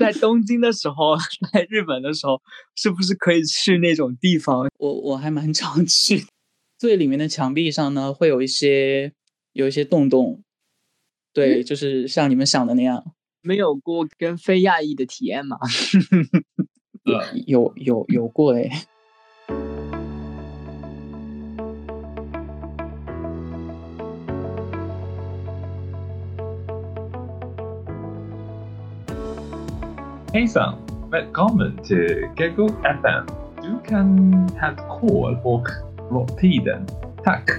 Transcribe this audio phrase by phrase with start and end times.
[0.00, 1.14] 在 东京的时候，
[1.52, 2.40] 在日本的时候，
[2.74, 4.66] 是不是可以去那种地方？
[4.78, 6.24] 我我还蛮常去。
[6.78, 9.12] 最里面的墙壁上呢，会有一些
[9.52, 10.42] 有一些洞洞，
[11.34, 13.04] 对，就是像你们想的那样。
[13.42, 15.58] 没有过跟非亚裔的体验吗？
[17.46, 18.86] 有有有过哎。
[30.33, 30.75] Hejsan!
[31.11, 33.25] Välkommen till Gego FM.
[33.61, 35.37] Du kan ha kol
[36.09, 36.85] och tiden.
[37.23, 37.49] Tack!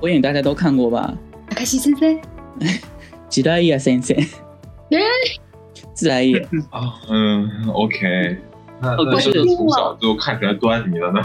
[0.00, 1.14] 火影大家都看过吧？
[1.56, 2.20] 明石先生。
[3.28, 4.16] 吉大义啊，先生。
[5.94, 6.38] 自来也。
[6.70, 8.38] 啊，嗯，OK。
[8.97, 11.21] 那那是从小就看起来端倪了呢？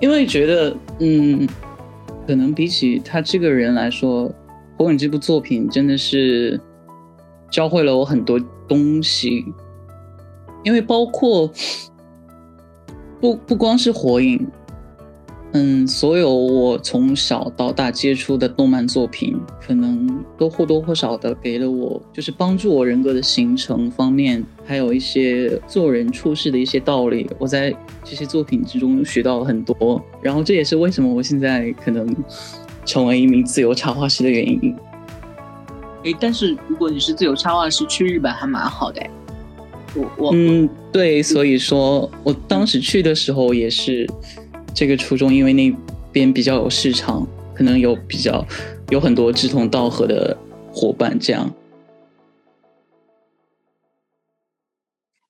[0.00, 1.48] 因为觉得，嗯，
[2.26, 4.28] 可能比起他这个人来说，
[4.78, 6.60] 《火影》这部作品真的是
[7.50, 9.44] 教会了我很多东西。
[10.62, 11.50] 因为包括
[13.20, 14.38] 不不光是《火影》。
[15.52, 27.28] 嗯，所有我从小到大接触的动漫作品，可能都或多或少的给了我，就是帮助我人格的形成方面，还有一些做人处事的一些道理。
[27.38, 27.70] 我在
[28.02, 32.16] 这些作品之中学到了很多，然后这也是为什么我现在可能
[32.86, 34.74] 成为一名自由插画师的原因。
[36.04, 39.02] 诶，但是如果你是自由插画师，去日本还蛮好的。
[39.94, 44.08] 我我嗯，对，所以说我当时去的时候也是。
[44.72, 45.74] 这个初衷，因为那
[46.12, 48.46] 边比较有市场，可能有比较
[48.90, 50.36] 有很多志同道合的
[50.72, 51.54] 伙伴，这样。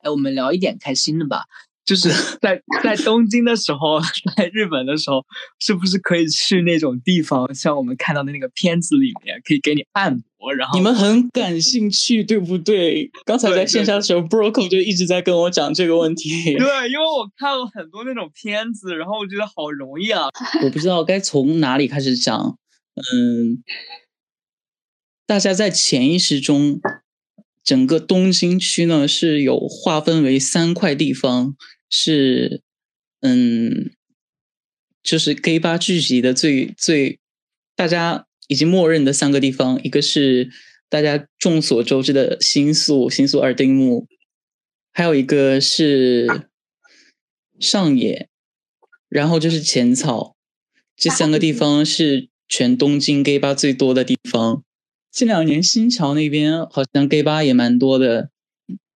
[0.03, 1.45] 哎，我们聊一点开心的吧。
[1.85, 2.09] 就是
[2.41, 4.01] 在在东京的时候，
[4.37, 5.25] 在日本的时候，
[5.59, 7.53] 是不是可以去那种地方？
[7.55, 10.55] 像我们看到的那个片子里面，可以给你按摩。
[10.55, 13.11] 然后你们很感兴趣，对不对？
[13.27, 16.31] 刚才在线下的时候，Broco 就一直在跟我讲这个问题。
[16.57, 20.29] 对，因为我看了很多那种片子，然后我觉得好容易啊。
[20.63, 22.57] 我不知道该从哪里开始讲。
[23.01, 23.63] 嗯，
[25.27, 26.81] 大家在潜意识中，
[27.65, 31.57] 整个东京区呢是有划分为三块地方。
[31.89, 32.63] 是，
[33.21, 33.93] 嗯，
[35.03, 37.19] 就是 gay 吧聚集的最最，
[37.75, 40.51] 大家已经默认的三个地方，一个是
[40.89, 44.07] 大家众所周知的新宿新宿二丁目，
[44.93, 46.49] 还有一个是
[47.59, 48.29] 上野，
[49.09, 50.37] 然后就是浅草，
[50.97, 54.63] 这三个地方是全东京 gay 吧最多的地方。
[55.11, 58.29] 近两年新桥那边好像 gay 吧也蛮多的，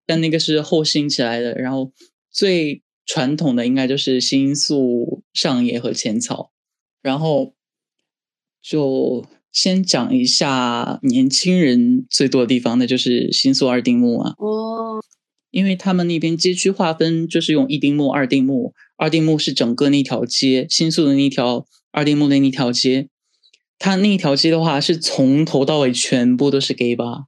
[0.04, 1.90] 但那个是后兴起来的，然后
[2.30, 2.82] 最。
[3.06, 6.52] 传统的应该就是新宿、上野和浅草，
[7.02, 7.52] 然后
[8.62, 14.32] 就先讲一下年轻人最多的地方，那就是新宿二丁目啊。
[14.38, 15.04] 哦，
[15.50, 23.10] 因为他们那边街区划分就是用一丁目、二丁目，二丁目是整个那条街，新宿的那条二丁目的那条街，
[23.78, 27.24] 它那一条街的话是从头到尾全部都是 gay 吧。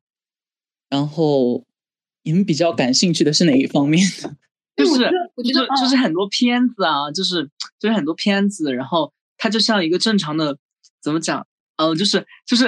[0.89, 1.65] 然后
[2.23, 4.37] 你们比较感兴趣的是哪一方面呢？
[4.77, 4.99] 就是
[5.43, 7.49] 就是就是很多片子啊，就是
[7.79, 10.59] 就是很多片子，然后它就像一个正常的，
[11.03, 11.47] 怎么讲？
[11.77, 12.67] 嗯，就是就是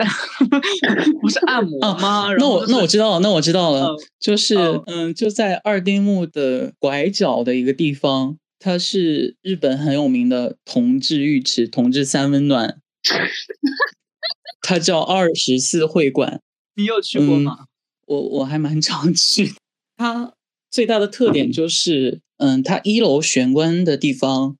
[1.21, 2.27] 不是按 摩吗？
[2.39, 4.55] 那我那我知道了，那我知道了，就是
[4.87, 12.81] 嗯，就在二丁目的拐角的一个地方，它是日本很有名的同志浴池、同志三温暖，
[14.61, 16.41] 它叫二十四会馆。
[16.75, 17.67] 你有去过吗？
[18.07, 19.55] 我我还蛮常去，
[19.97, 20.35] 它。
[20.71, 24.59] 最大的特点就是，嗯，它一楼玄关的地方，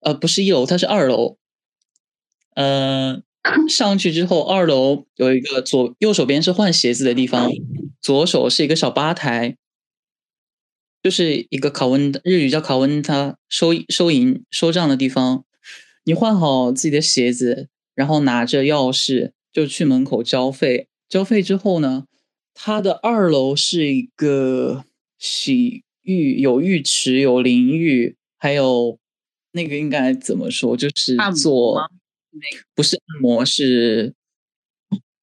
[0.00, 1.36] 呃，不是一楼，它是二楼。
[2.54, 3.22] 呃，
[3.68, 7.50] 上去之后，二楼有一个左右手边是换鞋子的地方，
[8.00, 9.58] 左手是一个小吧台，
[11.02, 15.44] 就是一个考温日语叫考温，它收收银收账的地方。
[16.04, 20.88] 你换好自己的鞋子，然后拿着钥匙就去门口交费。
[21.08, 22.06] 交费之后呢，
[22.54, 24.84] 它的二楼是一个。
[25.24, 28.98] 洗浴有浴池，有淋浴，还有
[29.52, 30.76] 那个应该怎么说？
[30.76, 31.80] 就是做
[32.74, 34.12] 不是按摩，是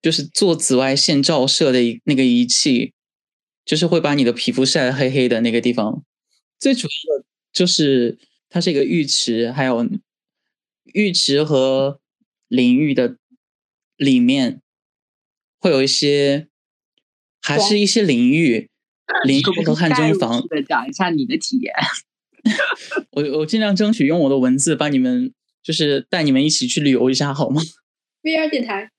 [0.01, 2.93] 就是做紫外线照射的一那个仪器，
[3.65, 6.01] 就是会把你的皮肤晒得黑黑的那个地方。
[6.57, 8.17] 最主要的就是
[8.47, 9.85] 它是一个浴池，还有
[10.93, 11.99] 浴池和
[12.47, 13.17] 淋浴的
[13.97, 14.61] 里面
[15.59, 16.47] 会有一些，
[17.41, 18.69] 还是一些淋浴。
[19.25, 20.39] 淋浴和汗蒸房。
[20.47, 21.73] 的讲一下你的体验。
[23.11, 25.33] 我我尽量争取用我的文字帮你们
[25.63, 27.59] 就是带你们一起去旅游一下，好吗
[28.21, 28.91] ？VR 电台。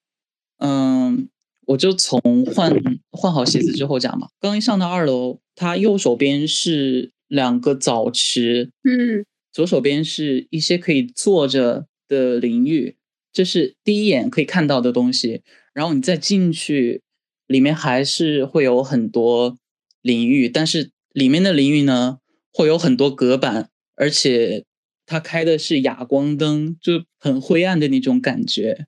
[0.59, 1.29] 嗯，
[1.67, 2.75] 我就从换
[3.13, 4.29] 换好鞋子之后讲吧。
[4.41, 12.97] 刚一上到二楼，它右手边是两个澡池，嗯，左手边是一些可以坐着的淋浴，
[13.33, 15.43] 这是第一眼可以看到的东西。
[15.73, 17.03] 然后你再进去，
[17.47, 19.57] 里面还是会有很多
[20.03, 22.19] 淋浴，但是里面的淋浴呢？
[22.53, 24.65] 会有很多隔板，而且
[25.07, 28.87] 它开的是哑光灯，就很灰暗的那种感觉。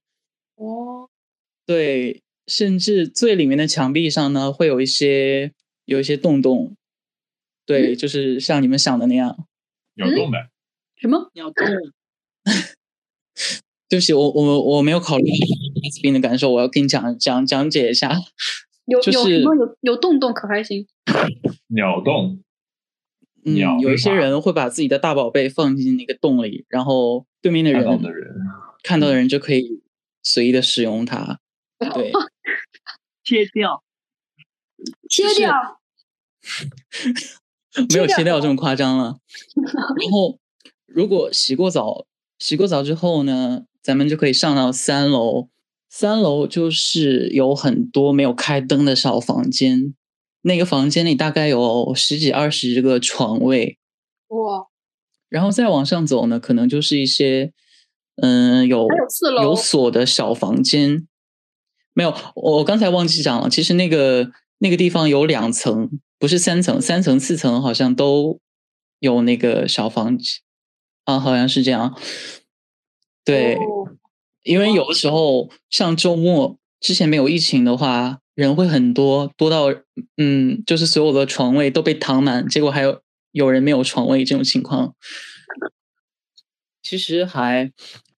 [0.57, 1.09] 哦，
[1.65, 5.53] 对，甚至最里面的墙壁上呢，会有一些
[5.85, 6.77] 有一些洞洞。
[7.65, 9.47] 对，就是像你们想的那样，
[9.95, 10.51] 有洞的。
[11.03, 11.31] 什么？
[11.35, 11.67] 鸟洞？
[13.89, 15.25] 对不起，我我我没有考虑
[16.01, 18.11] 兵的感受，我要跟你讲讲讲解一下。
[18.87, 20.87] 有有什么有有洞洞可还行？
[21.69, 22.43] 鸟洞。
[23.45, 27.85] 嗯，有一些人会把自己的大宝贝放进那个洞里，然后对面的人
[28.83, 29.83] 看到的人就可以
[30.23, 31.41] 随意的使用它。
[31.95, 32.13] 对，
[33.25, 33.83] 切掉，
[35.11, 35.81] 切掉，
[37.93, 39.17] 没有切掉这么夸张了。
[39.57, 40.39] 然后，
[40.95, 42.07] 如果洗过澡，
[42.39, 45.49] 洗过澡之后呢，咱们就可以上到三楼。
[45.89, 49.95] 三楼就是有很多没有开灯的小房间。
[50.43, 53.79] 那个房间里大概有十几二十个床位，
[54.29, 54.67] 哇！
[55.29, 57.53] 然后再往上走呢，可能就是一些
[58.17, 58.89] 嗯有
[59.43, 61.07] 有锁的小房间。
[61.93, 68.41] 没有，我刚才忘记讲了，其实那个那个地方有两层，不是三层，三层四层好像都
[68.99, 70.41] 有那个小房间
[71.05, 71.99] 啊，好像是这样。
[73.25, 73.57] 对，
[74.43, 78.19] 因为有的时候像周末之前没有疫情的话。
[78.35, 79.67] 人会很多，多到
[80.17, 84.95] 嗯，就是所有的床位都被躺满，结果还有有人没有床位这种情况。
[86.83, 87.71] 其实还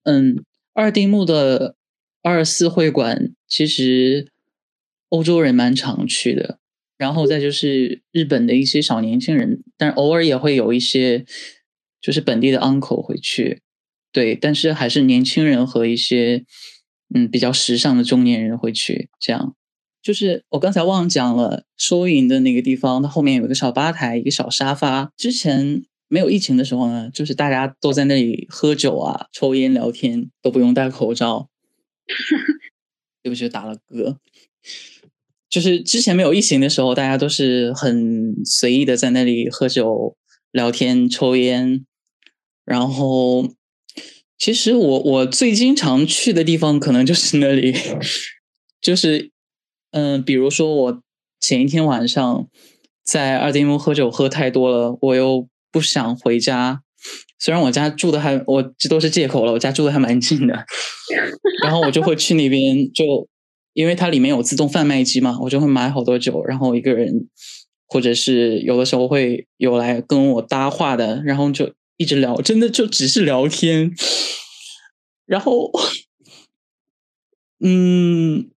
[0.04, 1.74] 嗯，二丁目的
[2.22, 4.30] 二四会馆其实
[5.08, 6.60] 欧洲人蛮常去的，
[6.96, 11.26] 然后再就是日本的一些小年轻人，但偶尔也会有一些
[12.04, 13.62] 就是本地的 uncle 会去，
[14.12, 16.44] 对，但是还是年轻人和一些
[17.14, 19.56] 嗯比较时尚的中年人会去这样。
[20.02, 25.12] 就是我刚才忘讲了，收银的那个地方，它后面有一个小吧台，一个小沙发。
[25.16, 31.48] 之前没有疫情的时候呢，就是大家都在那里喝酒啊、抽烟、聊天，都不用戴口罩。
[33.24, 34.18] 对不起，打了嗝。
[35.48, 40.14] 就是之前没有疫情的时候，大家都是很随意的在那里喝酒、
[40.52, 41.86] 聊天、抽烟。
[42.64, 43.48] 然后，
[44.38, 47.74] 其实我我最经常去的地方，可能就是那里，
[48.80, 49.30] 就是。
[49.96, 51.02] 嗯，比如说我
[51.38, 52.48] 前一天晚上
[53.04, 56.82] 在二丁目喝酒喝太多了，我又不想回家。
[57.38, 60.66] 虽然我家住的还，我这都是借口了，我家住的还蛮近的。
[61.62, 63.28] 然后我就会去那边，就
[63.72, 67.28] 因为它里面有自动贩卖机嘛，我就会买好多酒，然后一个人，
[67.86, 73.92] 或者是有的时候会有来跟我搭话的，然后就一直聊，真的就只是聊天。
[75.26, 75.70] 然后，
[77.60, 78.50] 嗯。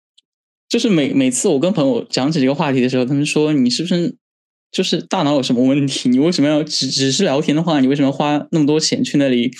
[0.68, 4.16] 就是每每次我跟朋友讲起这个话题的时候，他们说你是不是
[4.72, 6.08] 就是大脑有什么问题？
[6.08, 9.52] 你为什么要只只是聊天的话，你为什么要花那么多钱去那里？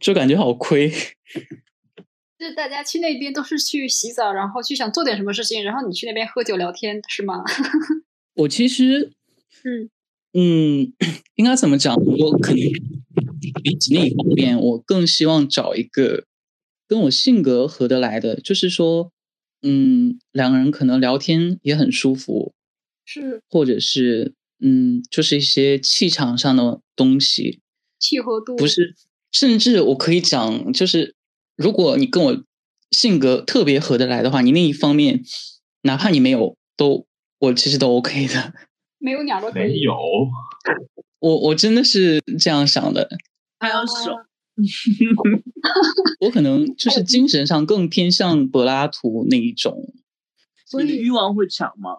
[0.00, 0.90] 就感觉好亏。
[2.36, 7.44] 就是大家去那边都是去洗澡，然后去想做点什么事情，然后你去那边喝酒聊天是吗？
[8.34, 9.12] 我其实，
[9.62, 9.88] 嗯
[10.32, 10.92] 嗯，
[11.36, 11.94] 应该怎么讲？
[11.94, 12.72] 我肯定
[13.62, 16.24] 比起那一方面，我更希望找一个
[16.86, 19.12] 跟我性格合得来的，就是说。
[19.62, 22.54] 嗯，两个人可能聊天也很舒服，
[23.04, 27.60] 是，或者是嗯，就是一些气场上的东西，
[27.98, 28.56] 契合度。
[28.56, 28.94] 不是，
[29.30, 31.14] 甚至我可以讲，就是
[31.56, 32.42] 如果你跟我
[32.90, 35.22] 性格特别合得来的话，你那一方面，
[35.82, 37.06] 哪怕你没有，都
[37.40, 38.54] 我其实都 OK 的，
[38.96, 39.94] 没有鸟都没有，
[41.18, 43.10] 我我真的是这样想的，
[43.60, 44.16] 还有手。
[46.20, 49.94] 我可能就是精神上更偏向柏拉图那一种，
[50.66, 51.98] 所以欲望会强吗？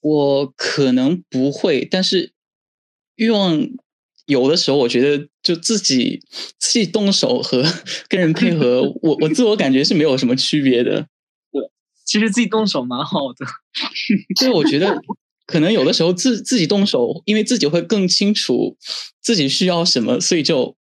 [0.00, 2.32] 我可能不会，但是
[3.16, 3.68] 欲望
[4.26, 6.22] 有的时候，我觉得就自己
[6.58, 7.62] 自己动手和
[8.08, 11.08] 跟人配合， 我我自我感觉是没有什么区别的。
[11.52, 11.60] 对，
[12.06, 13.44] 其实自己动手蛮好的。
[14.38, 14.98] 所以我觉得
[15.48, 18.76] 可能有的时候自自己动手，因为自己会更清楚
[19.22, 20.76] 自己需要什么，所以就。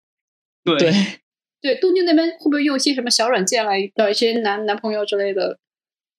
[0.65, 0.79] 对
[1.61, 5.59] 对，东京那边会不会用一些什么小软件来找一些男男朋友之类的？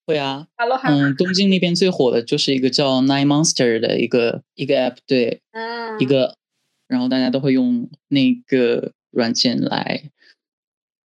[0.06, 6.36] 会啊 Hello，嗯，东京那边最火的就是一个叫 Nine Monster 的一个一个 app，对，嗯，一个，
[6.90, 10.12] 然后大家都会用那个软件来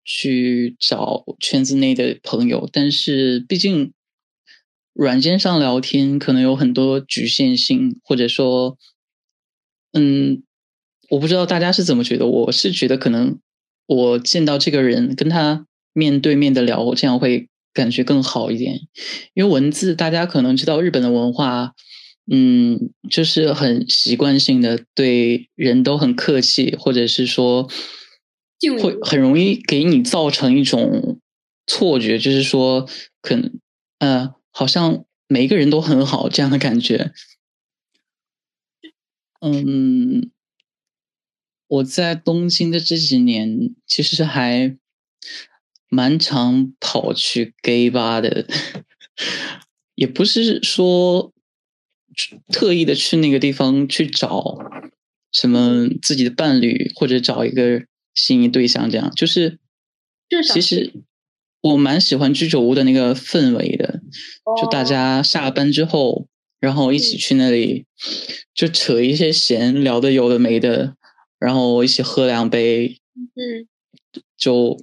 [0.04, 3.94] 去找圈子内的朋友，但是毕竟
[4.98, 8.78] 软件上聊天可能有很多局限性，或者说，
[9.94, 10.42] 嗯，
[11.10, 13.38] 我不知道大家是怎么觉得，我是觉得可能
[13.86, 18.82] 我见到这个人跟他面对面的聊，这样会感觉更好一点，
[19.36, 21.74] 因为文字大家可能知道日本的文化。
[22.30, 27.70] 嗯，就是很习惯性的对人都很客气，或者是说
[28.60, 31.22] 敬语会很容易给你造成一种
[31.66, 32.86] 错觉，就是说
[33.22, 33.58] 可能
[34.00, 37.12] 呃，好像每一个人都很好这样的感觉。
[39.40, 40.32] 嗯，
[41.68, 44.76] 我在东京的这几年其实还
[45.90, 48.48] 蛮常跑去 gay 吧的，
[49.94, 51.32] 也不是说
[52.52, 54.58] 特意的去那个地方去找
[55.32, 57.86] 什么自己的伴侣，或者找一个
[58.16, 59.12] 心仪对象，这样。
[59.16, 59.60] 就是
[60.28, 60.92] 就是其实
[61.62, 63.97] 我蛮喜欢居酒屋的那个氛围的，
[64.62, 64.84] 就大哦。
[64.84, 66.28] 家下班之后，
[66.60, 67.86] 然后一起去那里
[68.54, 70.96] 就扯一些闲，聊的有的没的，
[71.40, 73.68] 然后一起喝两杯，嗯，
[74.38, 74.80] 就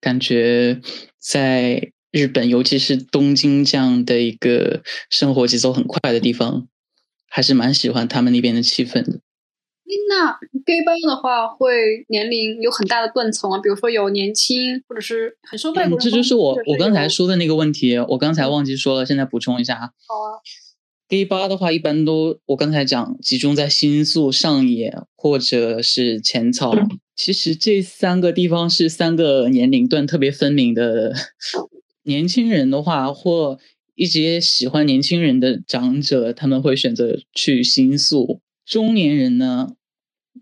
[0.00, 0.80] 感觉
[1.18, 6.68] 在日本，尤其是东京这样的一个生活节奏很快的地方，
[7.28, 9.20] 还是蛮喜欢他们那边的气氛的。
[9.88, 19.74] 诶那 gay 吧的话，会年龄有很大的断层啊，比如说有年轻，或者是很受外国人嗯，这就是我我刚才说的那个问题，我刚才忘记说了，现在补充一下。
[19.76, 20.38] 好啊
[21.08, 26.74] ，gay 吧的话，一般都我刚才讲集中在新宿、上野或者是浅草。
[27.16, 31.14] 其实这三个地方是三个年龄段特别分明的。
[32.04, 33.58] 年轻人的话，或
[33.94, 38.40] 一些喜欢年轻人的长者，他们会选择去新宿。
[38.64, 39.74] 中年人呢，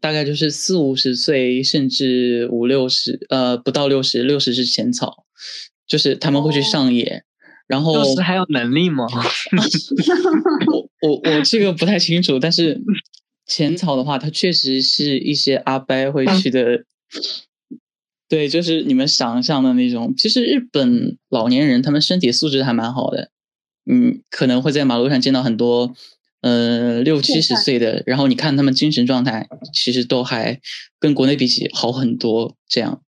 [0.01, 5.25] 大概就是四五十岁，甚至五六十，呃，不到六十，六十是浅草，
[5.87, 7.25] 就是他们会去哦上野。
[7.69, 9.05] 然后就是还有能力吗？
[10.71, 12.81] 我我我这个不太清楚，但是
[13.45, 16.85] 浅草的话，它确实是一些阿伯会去的，
[18.31, 20.15] 对，就是你们想象的那种。
[20.17, 23.31] 其实日本老年人他们身体素质还蛮好的，
[23.91, 25.93] 嗯，可能会在马路上见到很多
[26.47, 30.61] 呃六七十岁的，然后你看他们精神状态，其实都还
[31.01, 32.57] 跟国内比起好很多。
[32.69, 33.03] 这样，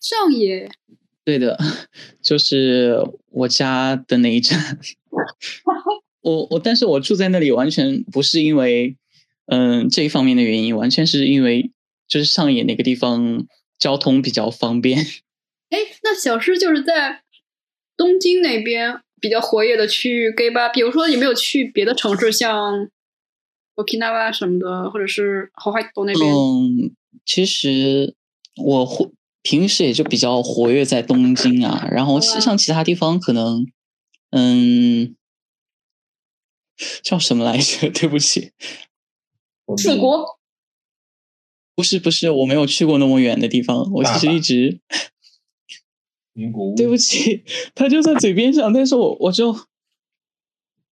[0.00, 0.70] 上野
[1.22, 1.58] 对的，
[2.22, 2.96] 就是
[3.30, 4.78] 我家的那一站。
[6.22, 8.96] 我我，但是我住在那里完全不是因为
[9.46, 11.70] 嗯这一方面的原因，完全是因为
[12.08, 13.46] 就是上野那个地方
[13.78, 14.98] 交通比较方便。
[15.70, 17.22] 哎，那小诗就是在
[17.96, 22.88] 东京那边比较活跃的区域 gay 吧，比如说有没有去别的城市，像
[23.76, 26.32] Okinawa 什么的，或者是后海岛那边？
[26.32, 28.14] 嗯，其实
[28.56, 29.10] 我活
[29.42, 33.66] 平时也就比较活跃在东京啊，然后像其他地方可能
[34.30, 35.14] 嗯
[37.02, 37.90] 叫什么来着？
[37.92, 38.52] 对不起，
[39.78, 40.38] 四国
[41.74, 44.80] 不是不是，我没有去过那么远的地方，我其实一直。
[46.32, 46.76] 名古屋。
[46.76, 47.44] 对不起，
[47.74, 49.56] 他就在嘴边上，但是我我就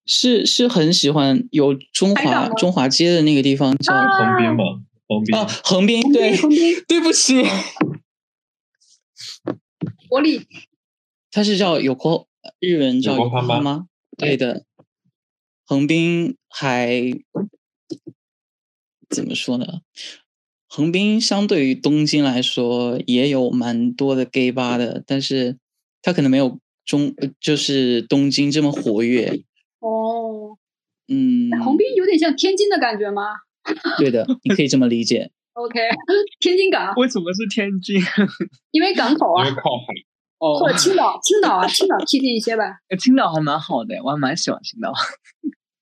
[0.06, 4.08] 是是很喜欢有中华中华街的那个地方叫啊。
[4.18, 4.64] 横滨嘛，
[5.08, 7.44] 横滨啊横滨，对，横滨对不起，
[10.10, 10.48] 国立。
[11.30, 12.28] 它是叫有国
[12.60, 13.88] 日文叫有 Yokohama 吗？
[14.18, 14.66] 对的，
[15.66, 17.14] 横滨还
[19.10, 19.82] 怎么说呢？
[20.78, 25.58] 横滨相对于东京来说也有蛮多的 gay 吧的，但是
[26.04, 29.42] 它可能没有中呃就是东京这么活跃。
[29.80, 30.56] 哦，
[31.08, 33.24] 嗯，横滨有点像天津的感觉吗
[33.98, 35.32] 对的，你可以这么理解。
[35.54, 35.80] ？OK，
[36.40, 38.00] 天津港，为什么是天津？
[38.70, 39.94] 因为港口啊，因为靠海，
[40.38, 42.66] 哦或，者青岛，青岛啊，青岛贴近一些吧。
[43.00, 44.94] 青岛还蛮好的，我还蛮喜欢青岛。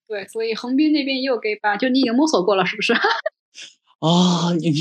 [0.08, 2.94] 对，所以横滨那边也有 gay 吧，就你已经摸索过了，是不是？
[4.00, 4.72] 啊、你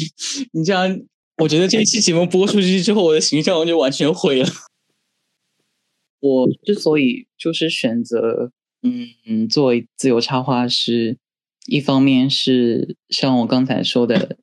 [0.52, 1.00] 你这样，
[1.38, 4.49] 我觉得这一期节目播出去之后，我的形象就完全毁了。
[6.21, 8.50] 我之所以就是选择，
[8.83, 11.18] 嗯，作为自由插画师，
[11.66, 14.38] 一方面是像我刚才说的，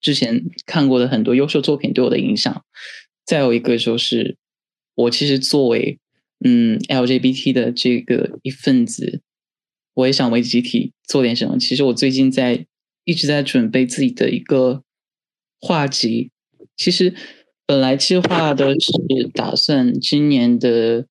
[0.00, 2.64] 之前看过的很多优秀作品对我的影响，
[3.24, 4.36] 再有一个就是，
[4.94, 5.98] 我其实作为
[6.44, 9.22] 嗯 LGBT 的这个一份子，
[9.94, 11.58] 我也想为集体做点什么。
[11.58, 12.66] 其实我最近在
[13.04, 14.82] 一直在准备自己的一个
[15.60, 16.30] 画集，
[16.76, 17.14] 其实
[17.66, 18.92] 本来计划的是
[19.32, 21.06] 打算今年的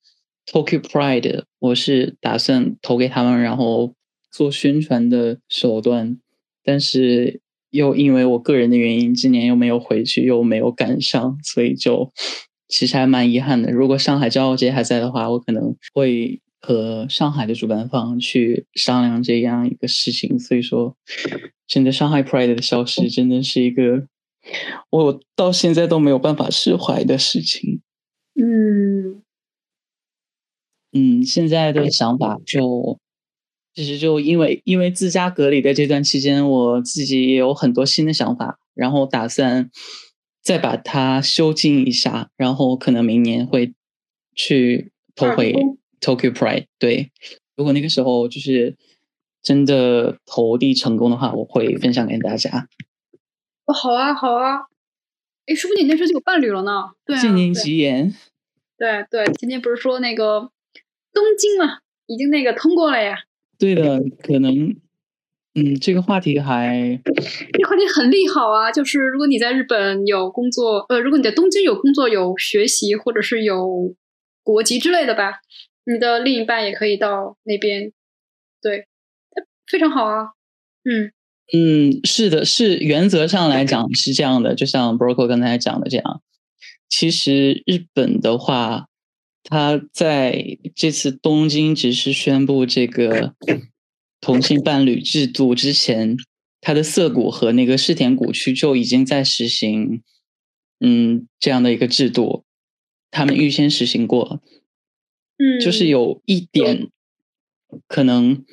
[0.46, 3.96] Tokyo Pride，我是打算投给他们，然后
[4.32, 6.20] 做宣传的手段，
[6.64, 12.12] 但是又因为我个人的原因，今年又没有回去，又没有赶上，所以就
[12.70, 13.72] 其实还蛮遗憾的。
[13.72, 20.40] 如果上海骄傲节还在的话，我可能会和上海的主办方去商量这样一个事情。
[20.40, 20.96] 所以说，
[21.68, 24.08] 真的上海 Pride 的消失，真的是一个
[24.90, 27.82] 我到现在都没有办法释怀的事情。
[28.36, 29.22] 嗯
[30.94, 33.00] 嗯，现在的想法就，
[33.74, 39.70] 其实就因为因为自家隔离的这段期间，我自己也有很多新的想法，然后打算
[40.42, 43.74] 再把它修进一下，然后可能明年会
[44.36, 45.56] 去投回
[46.04, 46.66] Tokyo Pride。
[46.78, 47.12] 对，
[47.56, 48.76] 如果那个时候就是
[49.42, 52.68] 真的投递成功的话，我会分享给大家。
[53.66, 54.68] 哦，好啊，好啊。
[55.46, 56.92] 哎，说不定你那时候就有伴侣了呢。
[57.06, 58.14] 对啊，今年吉言。
[58.78, 60.50] 对对，今天不是说那个
[61.14, 63.18] 东京嘛，已经那个通过了呀。
[63.58, 64.76] 对的，可能，
[65.54, 68.72] 嗯，这个话题还，这个话题很利好啊。
[68.72, 73.94] 就是如果你在日本有工作，呃，如果你在东京有工作、有学习，或者是有
[74.44, 75.40] 国籍之类的吧，
[75.86, 77.92] 你的另一半也可以到那边。
[78.62, 78.88] 对，
[79.68, 80.28] 非常好啊。
[80.84, 81.12] 嗯。
[81.52, 86.22] 嗯，是的，是原则上来讲是这样的，就像 Broco 刚才讲的这样。
[86.90, 88.88] 其实日本的话，
[89.44, 93.36] 他在这次东京只是宣布这个
[94.22, 96.16] 同性伴侣制度之前，
[96.62, 100.02] 他的涩谷和那个世田谷区就已经在实行，
[100.80, 102.46] 嗯，这样的一个制度，
[103.12, 104.42] 他们预先实行过。
[105.38, 106.90] 嗯，就是有一点
[107.88, 108.44] 可能，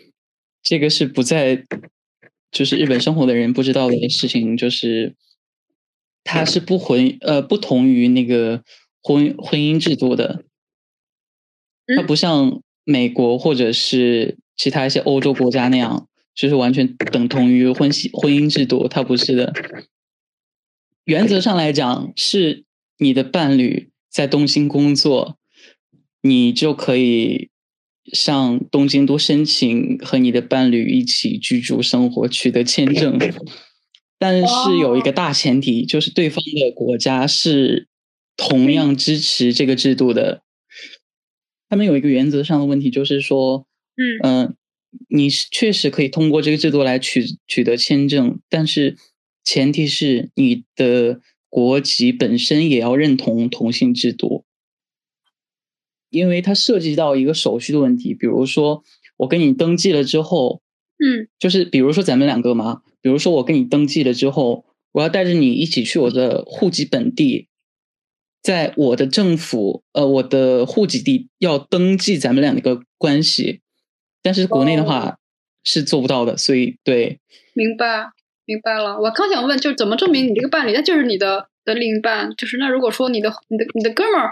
[0.62, 1.64] 这个是不在。
[2.52, 5.14] 就是日本生活的人不知道的事情，就是
[6.24, 8.64] 它是不婚呃不同于那个
[9.00, 10.42] 婚婚姻制度的，
[11.96, 19.52] 它不像美国或者是其他一些欧洲国家那样，就是完全等同于婚系婚姻制度，它不是的。
[21.04, 22.64] 原则上来讲，是
[22.98, 25.38] 你的伴侣在东京工作，
[26.22, 27.50] 你就可以。
[28.12, 33.16] 向东京都申请和你的伴侣一起居住生活取得签证，
[34.18, 37.86] 但是有一个大前提，就是对方的国家是
[38.36, 40.42] 同样支持这个制度的。
[41.68, 43.66] 他们有一个原则上的问题，就是说，
[44.24, 44.56] 嗯
[45.08, 48.96] 你是确实可以通过这个制度来取取得签证，但是
[49.44, 54.46] 前提是你的国籍本身也要认同同性制度。
[56.10, 58.82] 因为它涉及到一个手续的问题，比如说
[59.16, 60.60] 我跟你登记了之后，
[60.98, 67.48] 嗯，就是比如说咱们两个嘛，比如说我跟你登记了之后，我要带着你一起去我的户籍本地，
[68.42, 73.60] 在我的政府呃我的户籍地要登记咱们两个关系，
[74.22, 75.18] 但是国内的话
[75.62, 77.20] 是做不到的，所以对，
[77.54, 78.06] 明白
[78.44, 78.98] 明白了。
[78.98, 81.49] 我刚想问，就是怎么证明你这个伴侣那就是你的？
[81.64, 84.30] 的另一半就是那如果说你的你的你的哥们儿，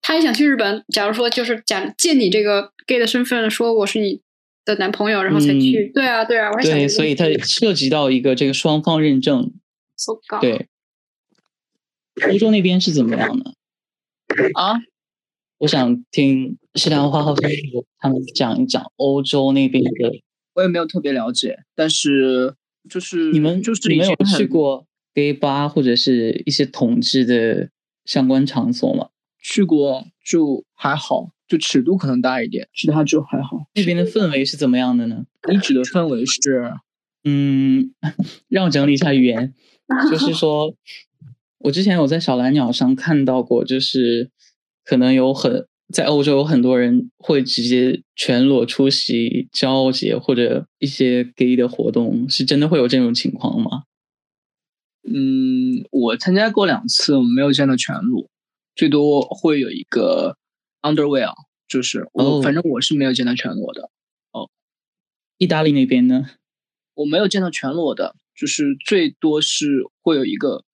[0.00, 4.20] 他也想去日本，假如说就是假借你这个 gay 的身份说我是你
[4.64, 9.52] 的男朋友，然后才去，对啊对啊，我还想对，所以它涉及到一个这个双方认证，
[10.40, 10.68] 对，
[12.30, 13.52] 欧洲那边是怎么样的
[14.54, 14.80] 啊？
[15.58, 17.34] 我想听西兰花号
[17.98, 19.90] 他们讲一讲欧洲那边的，
[20.54, 22.54] 我也没有特别了解，但是
[22.90, 27.70] 就是你们就是你们有去过？gay 吧或者是一些统治的
[28.04, 29.08] 相关场所吗，
[29.42, 33.66] 去过就还好，就尺度可能大一点，其他就还好。
[33.74, 35.24] 那边的氛围是怎么样的呢？
[35.50, 36.72] 你指的氛围是，
[37.24, 37.92] 嗯，
[38.48, 39.52] 让我整理一下语言，
[40.10, 40.74] 就是 说，
[41.58, 44.30] 我之前有在小蓝鸟上看到过，就是
[44.84, 53.82] 可能有很在欧洲有很多人会直接全裸出席交傲节或者一些 gay 的活动，是真的会有这种情况吗？
[55.04, 58.28] 嗯，我参加过两次，我没有见到全裸，
[58.74, 60.36] 最多会有一个
[60.80, 61.32] underwear，
[61.66, 63.90] 就是我反正我是没有见到全裸的。
[64.32, 64.48] 哦，
[65.38, 66.26] 意大利那边呢？
[66.94, 70.64] 我没有见到全裸的，就是最多是会有一个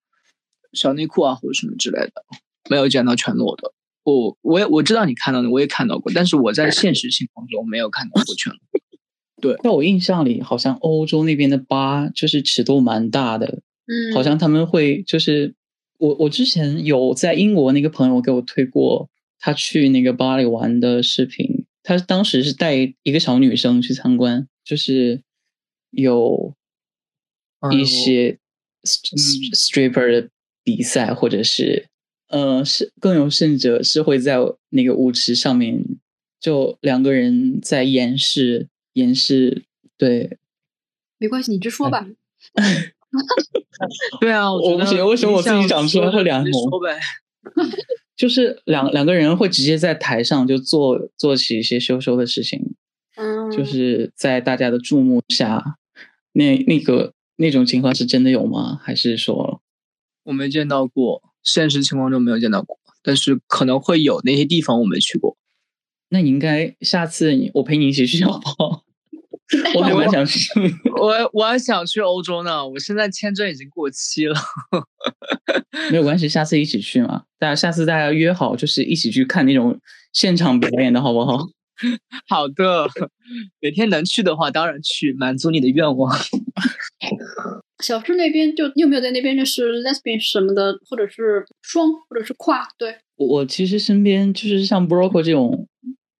[0.73, 2.23] 小内裤啊或者什么之类的，
[2.69, 3.73] 没有见到全裸的。
[4.03, 8.59] 我我也我知道你看到的，我也看到过，但是我在现实情况中没有看到过全裸。
[9.41, 13.61] 对，在我印象里，好像欧洲那边的吧就是尺度蛮大的。
[13.89, 15.53] 嗯，好像他们会就是
[15.97, 25.21] 我我之前有在英国那个朋友给我推过他去那个巴黎玩的视频，他当时是带一个小女生去参观，就是
[25.89, 26.55] 有
[27.73, 27.83] 一。
[27.83, 28.37] 些
[28.85, 30.29] stripper 的
[30.63, 31.89] 比赛，或者是
[32.29, 34.37] 呃是更有甚者是会在
[34.69, 35.83] 那个舞池上面
[36.39, 39.65] 就两个人在演示演示，
[39.97, 40.37] 对，
[41.17, 42.07] 没关系，你直说吧。
[44.21, 46.51] 对啊，我不行，为什么我自己讲出来会脸红？
[48.15, 52.75] 就是两两个人会直接在台上就做做起一些羞羞的事情，
[53.15, 55.77] 嗯，就是在大家的注目下，
[56.33, 58.79] 那那个那种情况是真的有吗？
[58.83, 59.61] 还是说
[60.23, 65.37] 我没见到过，现实情况中没有见到过，但是可能会有那些地方我没去过。
[66.09, 68.83] 那你应该下次你我陪你一起去好不好？
[69.75, 70.49] 我还蛮想去。
[70.99, 74.35] 我我还想去欧洲呢，我现在签证已经过期了。
[75.91, 77.23] 没有关系，下次一起去嘛。
[77.39, 79.79] 大家下次大家约好，就是一起去看那种
[80.13, 81.39] 现场表演的好不好？
[82.27, 82.87] 好的，
[83.61, 86.13] 每天能去的话，当然去，满足你的愿望。
[87.81, 92.67] 小智那边就你有没有在那边认识 lesbian 什么的，或者是双，或者是跨？
[92.77, 95.65] 对我我其实身边就是像 Broco 这种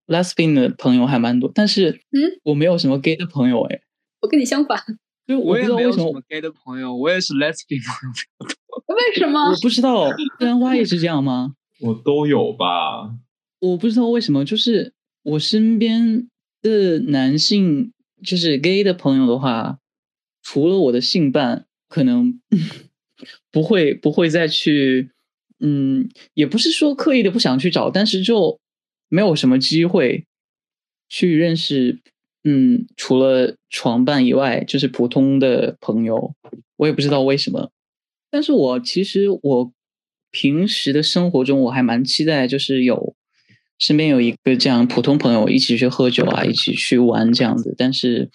[0.10, 3.80] lesbian 的朋友还蛮多，但是嗯，我没有什么 gay 的朋友哎。
[4.22, 4.78] 我跟你相反。
[5.26, 8.96] 就我也知道为什么没有什么 gay 的朋友，我也是 lesbian 朋友。
[8.96, 9.56] 为什么我？
[9.62, 11.54] 不知道，自然花也是这样吗？
[11.82, 13.16] 我都有吧。
[13.60, 16.28] 我不知道为什么，就是我身边
[16.62, 17.94] 的男性，
[18.24, 19.78] 就是 gay 的朋友的话，
[20.42, 22.42] 除了我的性伴，可能
[23.52, 25.12] 不会不会再去，
[25.60, 28.60] 嗯，也不是说刻意的不想去找，但是就
[29.10, 30.26] 没有什么机会
[31.10, 32.00] 去认识，
[32.44, 36.34] 嗯，除了床伴以外，就是普通的朋友，
[36.78, 37.72] 我也不知道为什么。
[38.32, 39.74] 但是我其实我
[40.32, 43.16] 平时的生活中，我还蛮期待，就是有
[43.80, 47.74] 身边有一个这样普通朋友一起去喝酒啊，一起去玩这样子。
[47.78, 48.30] 但是，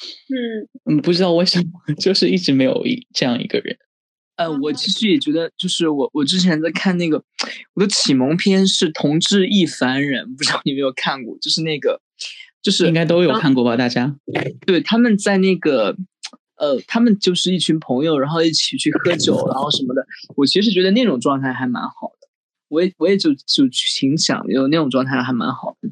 [0.87, 3.78] 嗯，嗯，不知道为什么， 就是一直没有一这样一个人。
[4.37, 7.23] 呃，我其实也觉得，就是我我之前在看那个，
[7.75, 11.38] 我的启蒙片是《同志亦凡人》，不知道你有没有看过？
[11.40, 12.01] 就是那个，
[12.62, 13.77] 就是应该都有看过吧？
[13.77, 14.16] 大家
[14.66, 15.97] 对，他们在那个，
[16.57, 20.05] 呃，他们就是一群朋友，然后一起去喝酒，然后什么的。
[20.37, 22.29] 我其实觉得那种状态还蛮好的，
[22.68, 25.88] 我也我也就就挺想有那种状态还蛮好的。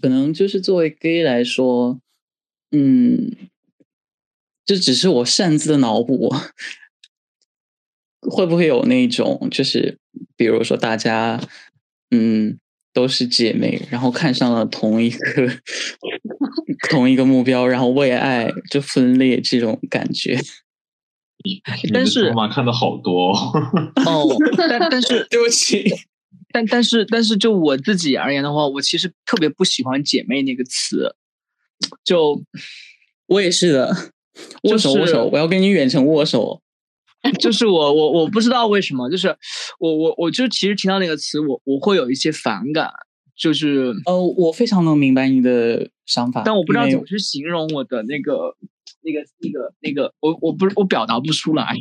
[0.00, 1.98] 可能就是作为 gay 来说，
[2.70, 3.32] 嗯，
[4.64, 6.32] 这只是我擅自的脑补，
[8.30, 9.98] 会不会有那种就是，
[10.36, 11.40] 比如说大家，
[12.10, 12.58] 嗯，
[12.92, 15.18] 都是姐妹，然后看上了同一个
[16.90, 20.38] 同一个目标，然后为爱就分裂这种感觉。
[21.92, 23.52] 但是筹码看的好多哦，
[24.06, 25.84] 哦，但但是对不起，
[26.50, 31.14] 但但是但是就我自己而言的话，我其实特别不喜欢“姐妹”那个词，
[32.02, 32.42] 就
[33.26, 33.94] 我也是的，
[34.62, 36.62] 握手握手，我要跟你远程握手。
[37.40, 39.28] 就是我我我不知道为什么，就是
[39.78, 42.90] 我我我就其实听到那个词，我我会有一些反感，
[43.36, 48.54] 就是呃，我非常能明白你的想法，但我不知道怎么去形容我的那个
[49.02, 51.74] 那个那个那个，我我不我表达不出来。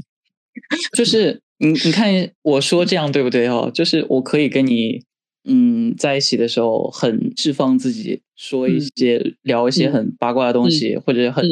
[0.95, 3.71] 就是你你看我说这样对不对哦？
[3.73, 5.03] 就是我可以跟你
[5.45, 11.43] 嗯在一起的时候很释放自己，说一嗯些、聊一些很八卦的东西，或者很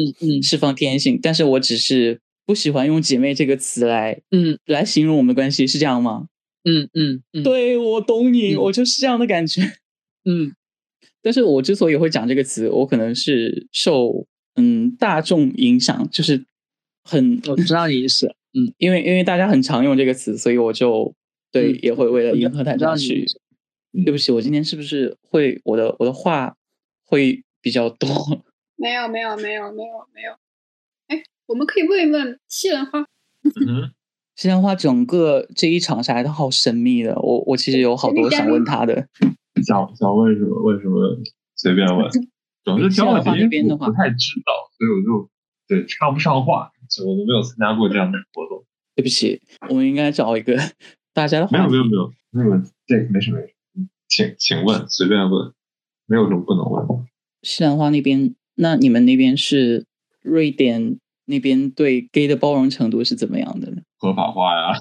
[0.42, 6.28] 释放天性，但是我只是不喜欢用姐妹这个词来嗯来形容我们的关系，是这样吗？
[6.64, 9.62] 嗯嗯嗯，对，我懂你，嗯我就是这样的感觉。
[10.24, 10.54] 嗯
[11.20, 14.26] 但是我之所以会讲这个词，我可能是受
[14.56, 16.44] 嗯大众影响，就是
[17.04, 18.26] 很我知道你意思。
[18.54, 21.14] 嗯， 因为因为大家很常用这个词，所以我就
[21.50, 23.24] 对、嗯也会为了迎合大家去。
[24.04, 26.56] 对不起，我今天是不是会我的我的话
[27.04, 28.08] 会比较多？
[28.76, 30.32] 没有没有没有没有没有。
[31.52, 33.00] 哎，我们可以问一问西兰花，
[33.66, 33.92] 嗯
[34.36, 37.14] 西兰花整个这一场下来，都好神秘的。
[37.20, 39.06] 我我其实有好多想问他的。
[39.64, 40.62] 想想问什么？
[40.62, 41.16] 问什么？
[41.56, 42.10] 随便问。
[42.64, 45.30] 总是挑问题，西兰花那边的话不太知道，所以我就
[45.68, 46.70] 对插不上话，
[47.04, 48.64] 我都没有参加过这样的活动。
[48.94, 50.56] 对不起，我们应该找一个
[51.12, 51.70] 大家的话题。
[51.70, 53.54] 没有没有没有没有，这个没事没事，
[54.08, 55.52] 请请问随便问，
[56.06, 57.04] 没有什么不能问的。
[57.42, 59.86] 西兰花那边，那你们那边是
[60.22, 60.98] 瑞典
[61.32, 63.80] 那边对 gay 的包容程度是怎么样的呢？
[63.96, 64.74] 合法化呀，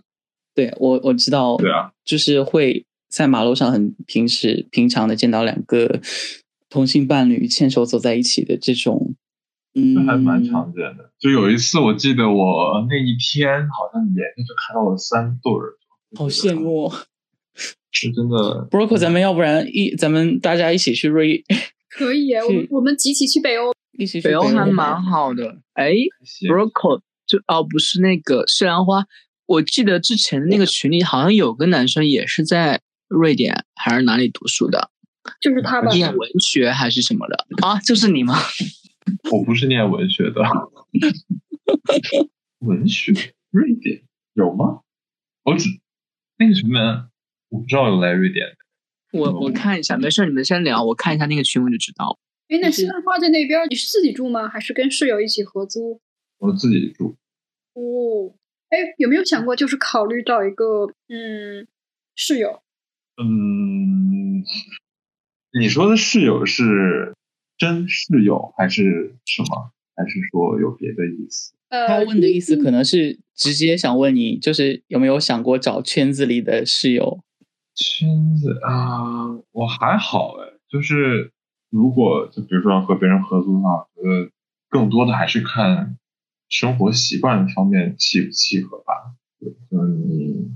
[0.56, 6.00] 对我我知道，对啊，就是会在马路上很平时平常的见到两个
[6.70, 9.14] 同性伴侣牵手走在一起的这种，
[9.74, 11.10] 嗯，还蛮常见的。
[11.18, 15.76] 就有一次，我记得我那一天好像眼睛就看到了三对儿，
[16.16, 16.92] 好羡慕哦。
[17.92, 18.66] 是真的。
[18.70, 21.44] Broco，咱们要不然一咱们大家一起去瑞，
[21.90, 23.72] 可以，我们我们集体去北欧。
[24.00, 25.58] 一起去北欧还蛮好的。
[25.74, 25.92] 哎
[26.48, 29.04] ，Broco 就哦不是那个西兰花，
[29.46, 34.90] 我记得之前那个群里好像有个男生也是在瑞典还是哪里读书的。
[35.38, 35.92] 就是他吧？
[35.92, 37.78] 念文学还是什么的啊？
[37.80, 38.34] 就是你吗？
[39.30, 40.40] 我不是念文学的。
[42.60, 43.12] 文学，
[43.50, 44.80] 瑞典有吗？
[45.44, 45.68] 我只
[46.38, 47.10] 那个什么，
[47.50, 49.18] 我不知道有来瑞典的。
[49.18, 52.18] 我我看一下，没事，你们先聊，我看一下那个群，我就知道。
[52.50, 54.48] 哎，那西兰花在那边，你是自己住吗？
[54.48, 56.00] 还是跟室友一起合租？
[56.38, 57.16] 我自己住。
[57.74, 58.34] 哦，
[58.70, 61.68] 哎，有没有想过，就是考虑找一个嗯
[62.16, 62.60] 室友？
[63.22, 64.42] 嗯，
[65.60, 67.14] 你说的室友是
[67.56, 69.72] 真室友还是什么？
[69.94, 71.52] 还是说有别的意思？
[71.68, 77.22] 他问的意思可能是直接想问你，就是有没有想过找圈子里的室友？
[77.76, 81.30] 圈子啊，我还好哎，就是
[81.70, 84.30] 如果就比如说要和别人合租的话，我觉得
[84.68, 85.96] 更多的还是看
[86.48, 88.92] 生活习惯方面契不契合吧。
[89.40, 90.50] 就是你，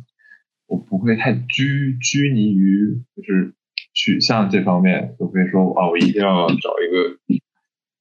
[0.66, 3.54] 我不会太拘拘泥于就是
[3.94, 7.18] 取向这方面，就会说啊，我一定要找一个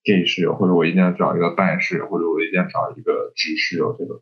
[0.04, 4.22] gay 室友，或者我一定要找一个半室友，或者我一定要找一个直室友，这个。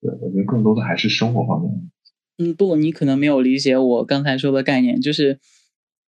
[0.00, 1.90] 对，我觉得更多的还是生活方面。
[2.38, 5.38] 嗯，不，你可能没有理解我刚才说的概念，就是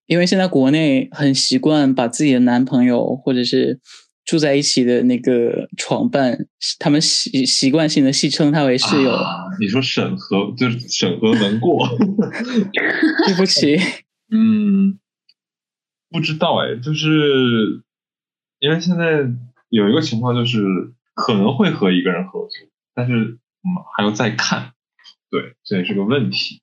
[0.06, 3.80] 因为现在国内很习惯把自己的男朋友或者是
[4.24, 6.46] 住在一起的那个床伴，
[6.78, 9.16] 他们习习惯性的戏称他为室友。
[9.60, 11.88] 你说审核就是审核能过？
[13.26, 13.76] 对不起，
[14.30, 14.98] 嗯，
[16.10, 17.82] 不知道哎，就是
[18.58, 19.28] 因为现在
[19.68, 20.62] 有一个情况，就是
[21.14, 23.66] 可能会和一个人合租，但是嗯，
[23.96, 24.72] 还要再看。
[25.30, 26.62] 对，这也是个问题。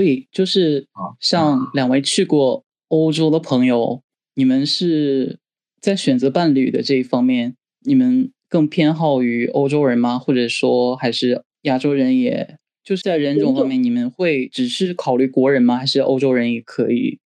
[0.00, 0.86] 所以就是
[1.20, 4.02] 像两位去过欧洲的朋友，
[4.34, 5.38] 你们是
[5.78, 10.18] 在选择伴侣的这一方面，你们更偏好于欧洲人吗？
[10.18, 12.16] 或者说还是亚洲人？
[12.18, 15.76] 也就是在人种方面，你们会只是考虑国人吗？
[15.76, 17.18] 还是欧洲人也可以？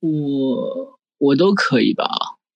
[0.00, 2.08] 我我都可以吧，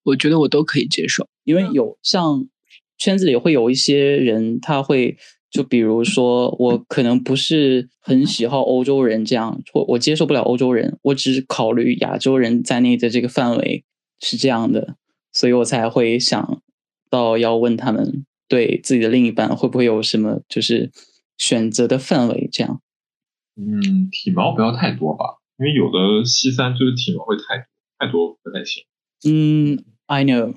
[0.05, 2.49] 我觉得我都可以接受，因为有像
[2.97, 5.19] 圈子里会有一些人，他会。
[5.51, 13.85] 就比如说，我可能不是很喜好欧洲人这样，或我接受不了欧洲人，我只考虑亚洲人在内的这个范围
[14.21, 14.97] 是这样的，
[15.33, 16.63] 所以我才会想
[17.09, 20.91] 到要问他们对自己的另一半会不会有什么就是
[21.39, 22.83] 选择的范围这样。
[23.57, 27.67] 嗯，体毛不要太多吧，因为有的西三就是体毛会太
[27.99, 28.85] 太多不太行。
[29.25, 30.55] 嗯，I know。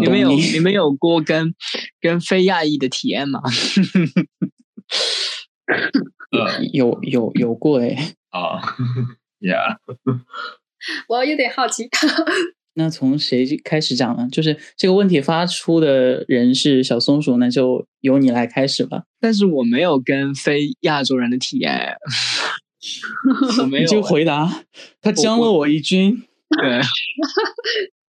[0.00, 1.54] 你们有你们有过跟
[2.00, 3.40] 跟非亚裔的体验吗？
[6.32, 8.60] 呃，有有有过哎啊
[9.40, 9.76] ，Yeah，
[11.08, 11.88] 我有点好奇。
[12.74, 14.28] 那从谁开始讲呢？
[14.30, 19.02] 就是这个问题发出的人是小松鼠，那就由你来开始吧。
[19.20, 21.96] 但是我没有跟非亚洲人的体验，
[23.60, 23.86] 我没有。
[23.88, 24.64] 就回答，
[25.02, 26.22] 他将了我一军。
[26.60, 26.80] 对。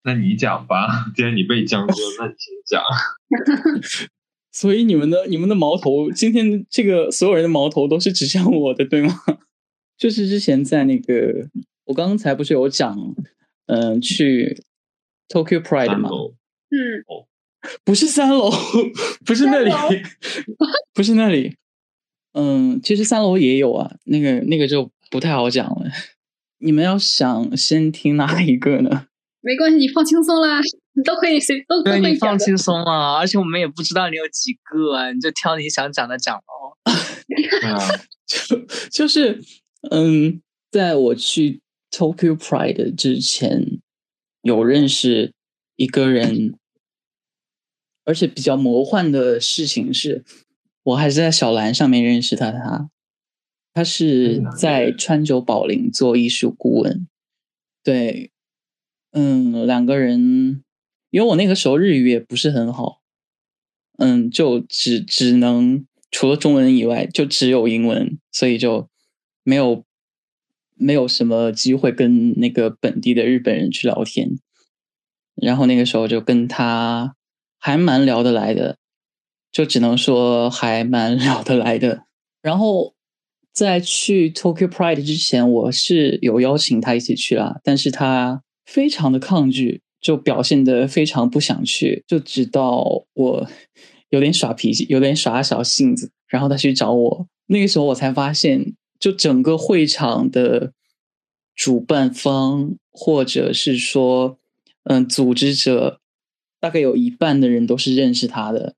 [0.04, 2.82] 那你讲吧，既然你被僵住了，那你先讲。
[4.52, 9.14] 所以你们的你们的矛头，今天这个所有人的矛头都是指向我的，对吗？
[9.96, 11.48] 就是之前在那个，
[11.84, 12.98] 我刚才不是有讲，
[13.66, 14.60] 嗯，去
[15.28, 16.08] Tokyo Pride 吗？
[16.70, 17.04] 嗯，
[17.84, 18.50] 不是三楼，
[19.24, 19.70] 不是那里，
[20.94, 21.56] 不是那里。
[22.32, 25.90] 嗯，其实三楼也有啊，那个那个就不太好讲了。
[26.58, 29.06] 你们要想先听哪一个呢？
[29.42, 30.60] 没关系，你放轻松啦，
[30.94, 36.76] 你都可以随都可以你放轻松了，而且我们也不知道你有几个，你就挑你想讲的讲喽。
[38.26, 39.40] 就 就是，
[39.90, 43.80] 嗯，在我去 Tokyo Pride 之前，
[44.42, 45.32] 有认识
[45.76, 46.54] 一个人，
[48.04, 50.24] 而且比较魔幻的事情是，
[50.82, 52.90] 我还是在小蓝上面认识他，他
[53.72, 57.08] 他是在川久保玲做艺术顾问，
[57.82, 58.30] 对。
[59.12, 60.62] 嗯，两个人，
[61.10, 63.00] 因为我那个时候日语也不是很好，
[63.98, 68.88] 嗯，就只只能除了中文以外，就只有英文，所以就
[69.42, 69.84] 没有
[70.76, 74.38] 没有什么机会跟那个本地的日本人去聊天。
[75.34, 77.16] 然后那个时候就跟他
[77.58, 78.78] 还蛮聊得来的，
[79.50, 82.04] 就只能说还蛮 聊得来的。
[82.40, 82.94] 然后
[83.52, 88.44] 在去 Tokyo Pride 之前，我是有邀请他一起去啦，但是他。
[88.70, 93.48] 非常的抗拒，就表现的非常不想去，就直到我
[94.10, 97.26] 有点耍脾气，有点耍小性子，然后他去找我。
[97.46, 100.72] 那个时候我才发现，就整个会场的
[101.56, 104.38] 主办方或者是说，
[104.84, 105.98] 嗯，组织者，
[106.60, 108.76] 大概有一半的人都是认识他的。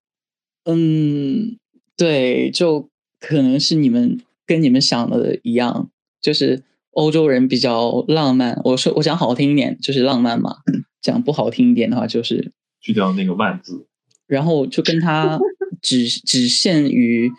[0.64, 1.58] 嗯，
[1.98, 2.88] 对，就
[3.20, 5.90] 可能是你们跟你们想的一样，
[6.22, 8.58] 就是欧洲人比较浪漫。
[8.64, 10.56] 我说我讲好听一点就是浪漫嘛，
[11.02, 13.86] 讲不好听一点的话就是去掉那个万字。
[14.26, 15.38] 然后就跟他
[15.82, 17.30] 只 只限于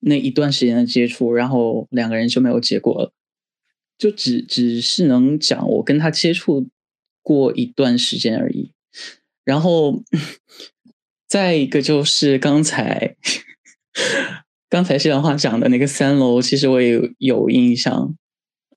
[0.00, 3.12] 那一段时间的接触，然后两个人就没有结果了。
[3.98, 6.68] 就只只是能讲我跟他接触
[7.22, 8.72] 过一段时间而已。
[9.44, 10.02] 然后
[11.28, 13.16] 再一个就是刚才
[14.68, 18.16] 刚才谢兰花讲的那个三楼，其实我也有有印象。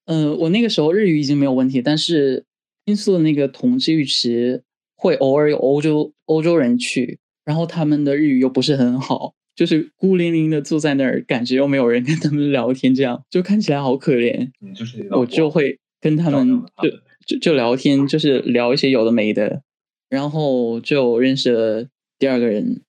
[0.06, 2.46] 嗯，我那个时候日语已经没有问题，但是
[2.86, 4.64] 新宿的那个同志浴池
[4.96, 7.20] 会偶尔有欧洲欧洲人去。
[7.44, 14.50] 然后他们的日语又不是很好，就是孤零零的坐在那儿，感觉又没有人跟他们聊天，这样就看起来好可怜。
[14.62, 16.90] 嗯，就是我就会跟他们就
[17.28, 19.62] 就就聊天，就是聊一些有的没的，
[20.10, 21.88] 然后就认识了
[22.18, 22.82] 第二个人。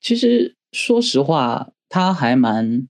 [0.00, 2.88] 其实说实话，他还蛮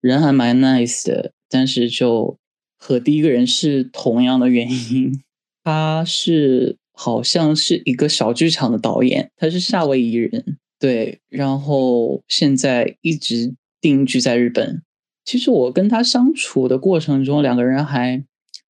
[0.00, 2.38] 人还蛮 nice 的，但是就
[2.78, 5.22] 和第一个人是同样的原因，
[5.64, 6.76] 他是。
[6.98, 14.82] 好像是一个小剧场的导演，他是夏威夷人，对，然后现在一直定居在日本。
[15.22, 18.24] 其实我跟他相处的过程中，两个人还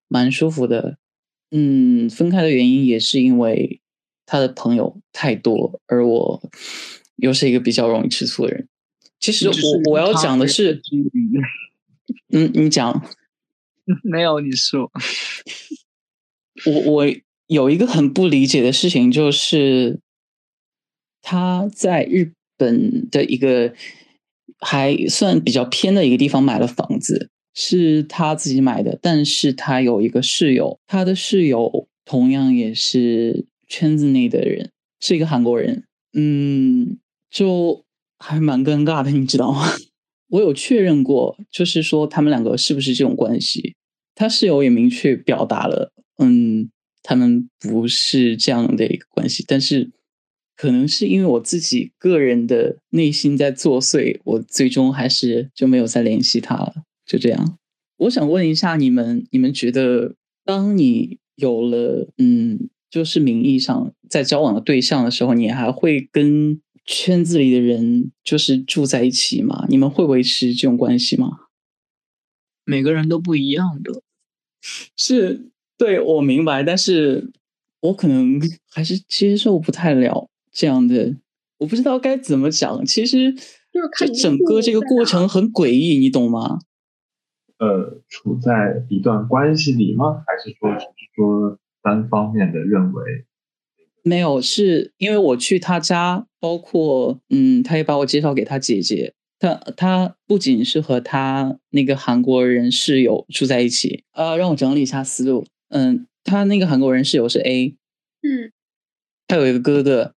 [0.08, 0.98] 蛮舒服的。
[1.52, 3.80] 嗯，分开的原因也是因为
[4.26, 6.42] 他的朋友太多，而我
[7.14, 8.66] 又是一个比较容易吃醋的人。
[9.20, 10.82] 其实我我要讲的是，
[12.32, 13.02] 嗯，你讲，
[14.02, 14.90] 没有你说，
[16.66, 17.06] 我我。
[17.48, 20.00] 有一个很不理解的事情，就是
[21.22, 23.72] 他在日本的一个
[24.58, 28.98] 还算比较偏的一个地方买了房子，是他自己买的。
[29.00, 35.84] 但是他有一个室友，他的室友同样也是圈子内的人，是一个韩国人。
[36.14, 36.98] 嗯，
[37.30, 37.84] 就
[38.18, 39.68] 还蛮尴尬的，你知道吗？
[40.28, 43.74] 我有确认过，就是说他们两个是不是这种关系？
[44.14, 46.70] 他室友也明确表达了，嗯。
[47.08, 49.92] 他们不是这样的一个关系，但是
[50.56, 56.82] 可能是因为我自己个人的内心在作祟，我最终还是就没有再联系他了。
[57.06, 57.58] 就这样，
[57.98, 69.66] 我想问一下你们：你们觉得，当你有了嗯，就是名义上在交往的对象的时候，你还会跟圈子里的人就是住在一起嘛？
[69.68, 71.30] 你们会维持这种关系吗？
[72.64, 74.02] 每个人都不一样的，
[74.96, 75.50] 是。
[75.78, 77.30] 对，我明白，但是
[77.80, 81.14] 我可能还是接受不太了这样的，
[81.58, 82.82] 我不知道该怎么讲。
[82.86, 86.60] 其实，就是看整个这个过程很诡异，你懂吗？
[87.58, 90.24] 呃，处在一段关系里吗？
[90.26, 93.26] 还是说只是说单方面的认为？
[94.06, 99.14] 没有，是因为我去他家，包括嗯，他也把我介绍给他姐姐。
[99.40, 105.44] 他他不仅是和他那个韩国人室友住在一起，呃，让我整理一下思路。
[105.70, 107.74] 嗯，他那个韩国人室友是 A，
[108.22, 108.52] 嗯，
[109.26, 110.14] 他有一个哥哥，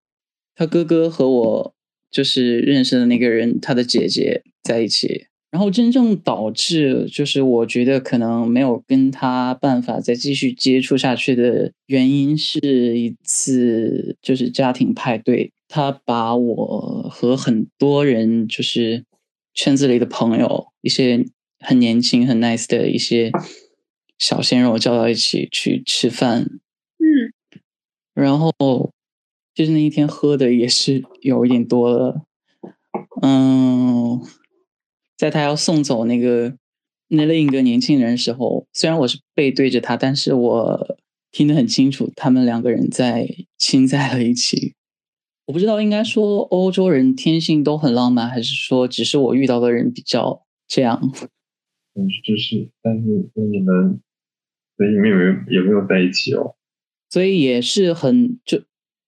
[0.55, 1.75] 他哥哥和我
[2.11, 19.05] 就是认识的那个人，他的姐姐在一起，然后真正导致就是我觉得可能没有跟他办法再继续接触下去的原因，是一次就是家庭派对，他把我和很多人就是
[19.55, 21.25] 圈子里的朋友，一些
[21.61, 23.33] 很年轻很 nice 的一些。
[24.19, 26.43] 小鲜肉叫到一起去吃饭，
[26.99, 27.31] 嗯，
[28.15, 28.53] 然后
[29.55, 32.23] 就是那一天喝的也是有一点多了，
[33.23, 34.21] 嗯，
[35.19, 36.57] 在他要送走那个
[37.09, 40.97] 那另一个年轻人的时候，虽然我是背对着他，但是我
[41.31, 43.29] 听得很清楚，他们两个人在
[43.59, 44.75] 亲在了一起。
[45.47, 51.01] 我不知道应该说欧洲人天性都很浪漫，还是说只是我遇到的人比较这样。
[51.95, 53.03] 嗯，就是，但是
[53.35, 54.01] 你们。
[54.77, 56.55] 所以你们有没有有没有在一起哦？
[57.11, 58.63] 所以也是很就，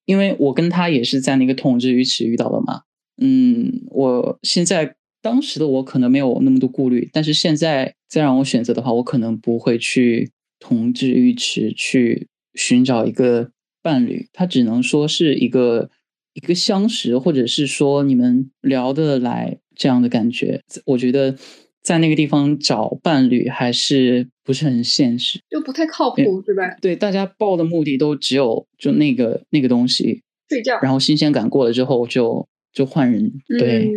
[0.05, 2.83] 因为我跟他也是在那个统治鱼池遇到的嘛。
[3.18, 13.51] 嗯，我现在当时的我可能没有那么多顾虑，但是现在再让我选择的话，我可能不会去同治浴池去寻找一个
[13.82, 15.90] 伴侣，他只能说是一个
[16.34, 20.62] 一个相识，或者是说你们聊得来这样的感觉。
[20.86, 21.36] 我觉得。
[21.82, 26.76] 在那个地方找伴侣还是不是很现实，就不太靠谱，是吧？
[26.78, 33.32] 对，大家报的目的都只有就那个那个东西，睡觉，然后新鲜感过了之后就就换人。
[33.49, 33.90] 对，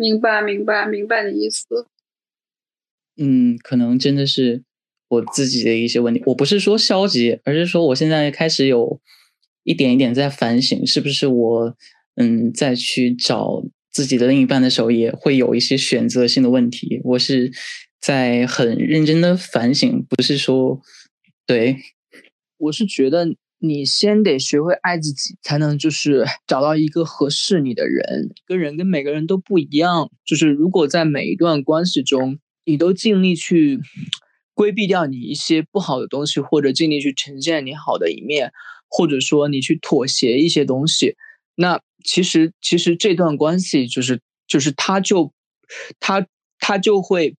[0.00, 1.86] 明白，明白，明白的意思。
[3.18, 4.62] 嗯，可能真的是
[5.08, 6.22] 我自己的一些问题。
[6.24, 8.98] 我不是说消极，而是说我现在开始有
[9.64, 11.76] 一点一点在反省，是不是我
[12.16, 13.62] 嗯再去找。
[13.92, 17.50] 自己的另一半的时候也会有一些选择性的问题，我是
[18.00, 20.80] 在很认真的反省，不是说
[21.44, 21.76] 对。
[22.58, 28.30] 我是觉得你先得学会爱自己，才能就是找到一个合适你的人。
[28.46, 33.78] 跟人跟每个人都不一样，就是如果在每一段关系中，你都尽力去
[34.54, 38.50] 规避掉你一些不好的东西，或者尽力去呈现你好的一面，
[38.88, 41.16] 或者说你去妥协一些东西，
[41.54, 45.34] 那其实其实这段关系就是就是他就
[46.00, 46.26] 他
[46.58, 47.36] 他就会。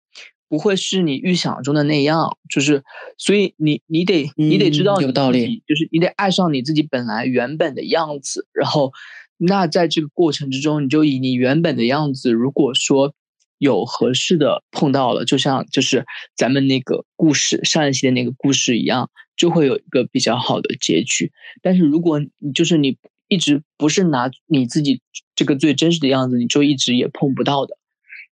[0.52, 2.84] 不会是你预想中的那样，就是，
[3.16, 8.92] 所以你你得你得知道有道理，就是你得爱上你自己本来原本的样子，然后，
[9.38, 13.14] 那在这个过程之中，你就以你原本的样子，如果说
[13.56, 16.04] 有合适的碰到了，就像就是
[16.36, 21.32] 咱们那个故事上一期的那个故事一样，就会有一个比较好的结局。
[21.62, 25.00] 但是如果你就是你一直不是拿你自己
[25.34, 27.78] 这个最真实的样子，你就一直也碰不到的，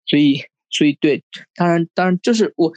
[0.05, 0.41] 所以。
[0.71, 1.23] 所以，对，
[1.55, 2.71] 当然，当然，就是我，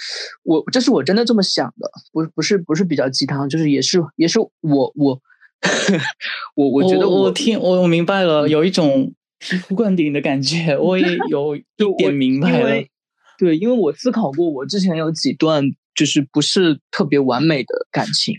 [0.44, 4.50] 我这是我真的这么想的，不是，不是，不是比较鸡汤，就是也是，也是我，
[4.94, 5.20] 我，
[6.56, 11.64] 我，我觉得我听我我明白了，有一种醍醐灌顶的感觉，我也 有一
[11.98, 12.84] 点明白了。
[13.38, 15.64] 对，因为我思考过，我之前有几段
[15.94, 18.34] 就是不是特别完美的感情。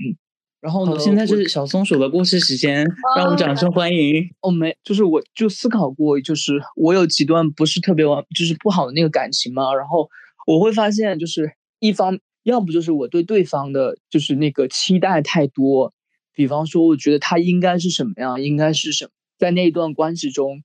[0.64, 0.98] 然后呢？
[0.98, 2.88] 现在是小松鼠的故事时间，
[3.18, 4.24] 让我们掌声欢迎。
[4.40, 9.76] 哦，没，就是我就思考过，就是我有几段不是特别完，就是不好的那个感情嘛。
[9.76, 10.10] 然后
[10.48, 15.94] 我会发现，就是一方要不就是我对对方的，就是那个期待太多。
[16.34, 20.64] 比方说，我觉得他应该是什么样，应该是什么，在那一段关系中。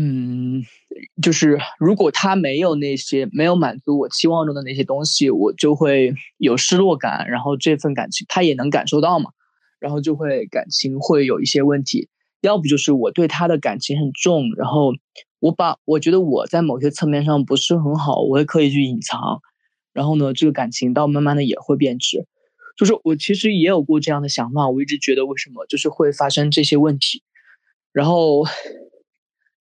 [0.00, 0.62] 嗯，
[1.20, 9.32] 就是如果他没有那些没有满足我期望中的那些东西，我就会有失落感，然后这份感情他也能感受到嘛，
[9.80, 12.08] 然后就会感情会有一些问题。
[12.42, 14.92] 要不就是我对他的感情很重，然后
[15.40, 19.40] 我把我觉得我在某些侧面上不是很好，我会刻意去隐藏，
[19.92, 22.24] 然后呢，这个感情到慢慢的也会变质。
[22.76, 27.24] 就是我其实也有过这样的想法，我一直觉得为什么就是会发生这些问题，
[27.92, 28.44] 然后。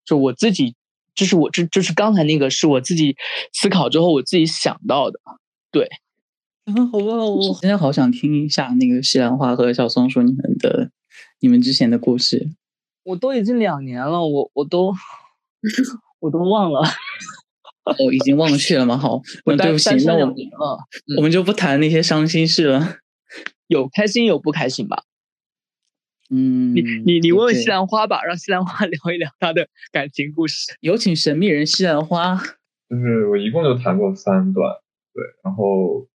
[0.08, 0.74] 就我自己，
[1.14, 3.16] 这是我这这是刚才那个是我自己
[3.52, 5.20] 思考之后我自己想到的，
[5.70, 5.88] 对，
[6.66, 10.90] 嗯， 好吧，我今天好想听一下那个西兰花和小松鼠你们的
[11.42, 12.50] 你们之前的故事。
[13.04, 14.94] 我都已经两年了，我我都
[16.20, 16.82] 我都忘了，
[18.06, 18.98] 我已经忘去了吗？
[18.98, 20.34] 好， 那对不起，那我
[21.18, 22.98] 我们就不谈那些伤心事了，
[23.68, 25.04] 有开心有不开心吧。
[26.30, 30.76] 嗯，你你你问问西兰花吧，让西兰花 聊一聊她的感情故事。
[30.82, 32.36] 有请神秘人西兰花。
[32.90, 34.76] 就是我一共就谈过三段，
[35.14, 36.08] 对，然后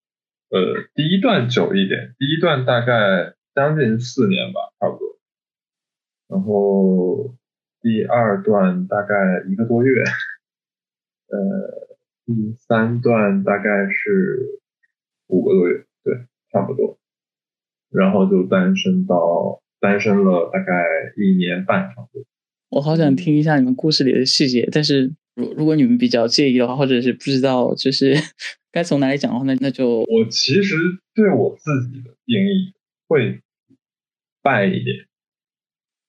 [0.50, 5.18] 呃，第一段久一点，第一段大概将近四年吧，差不多。
[6.28, 7.34] 然后
[7.80, 9.14] 第二段大概
[9.48, 10.02] 一个多月，
[11.28, 11.88] 呃，
[12.26, 14.60] 第三段大概是
[15.28, 16.98] 五个多月，对，差不多。
[17.90, 19.61] 然后就单身到。
[19.82, 20.84] 单身了大概
[21.16, 22.24] 一年半，差不多。
[22.68, 28.14] 我好想听一下你们故事里的细节，但是如如果你们比较介意的话，或者是不知道就是
[28.70, 30.76] 该从哪里讲的话，那那就我其实
[31.14, 32.72] 对我自己的定义
[33.08, 33.40] 会
[34.40, 35.08] 败一点。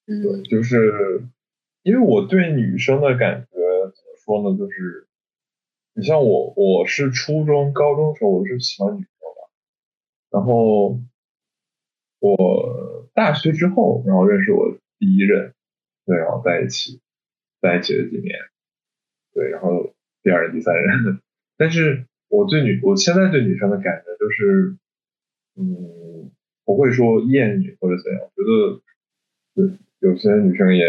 [0.05, 1.23] 嗯，就是
[1.81, 4.55] 因为我对女生的感觉怎么说呢？
[4.55, 5.07] 就是
[5.95, 10.99] 你像我，我是初中、高中时候我是喜欢女生的，然后。
[12.25, 12.37] 我
[13.13, 15.53] 大学之后，然后认识我第一任，
[16.05, 16.99] 对，然后在一起，
[17.61, 18.35] 在一起了几年，
[19.33, 19.93] 对，然后
[20.23, 21.19] 第二任、第三任，
[21.57, 24.77] 但是我对女，我现在对女生的感觉就是，
[25.55, 26.31] 嗯，
[26.65, 28.81] 不会说厌女或者怎样，我觉得，
[29.67, 30.83] 对，有些女生也，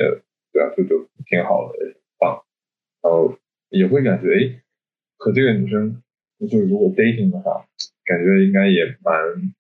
[0.53, 2.43] 对啊，就就挺好的，也棒，
[3.03, 3.37] 然后
[3.69, 4.63] 也会感觉，哎，
[5.19, 6.03] 和这个女生，
[6.41, 7.67] 就是如果 dating 的话，
[8.05, 9.55] 感觉应该也蛮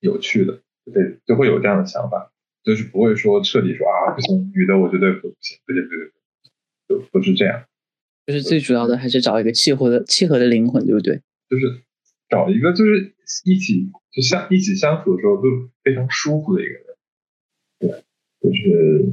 [0.00, 0.62] 有趣的。
[0.92, 2.32] 对，就会有这样的想法，
[2.62, 7.64] 就是不会说彻底说啊不行，女的我绝对不行，对对对对，就不是这样。
[8.26, 11.20] 就是最主要的还是找一个契合的、契合的灵魂，对不对？
[11.48, 11.82] 就是
[12.28, 13.14] 找一个就是
[13.44, 15.42] 一起就相一起相处的时候都
[15.84, 16.84] 非常舒服的一个人。
[17.78, 18.04] 对，
[18.40, 19.12] 就是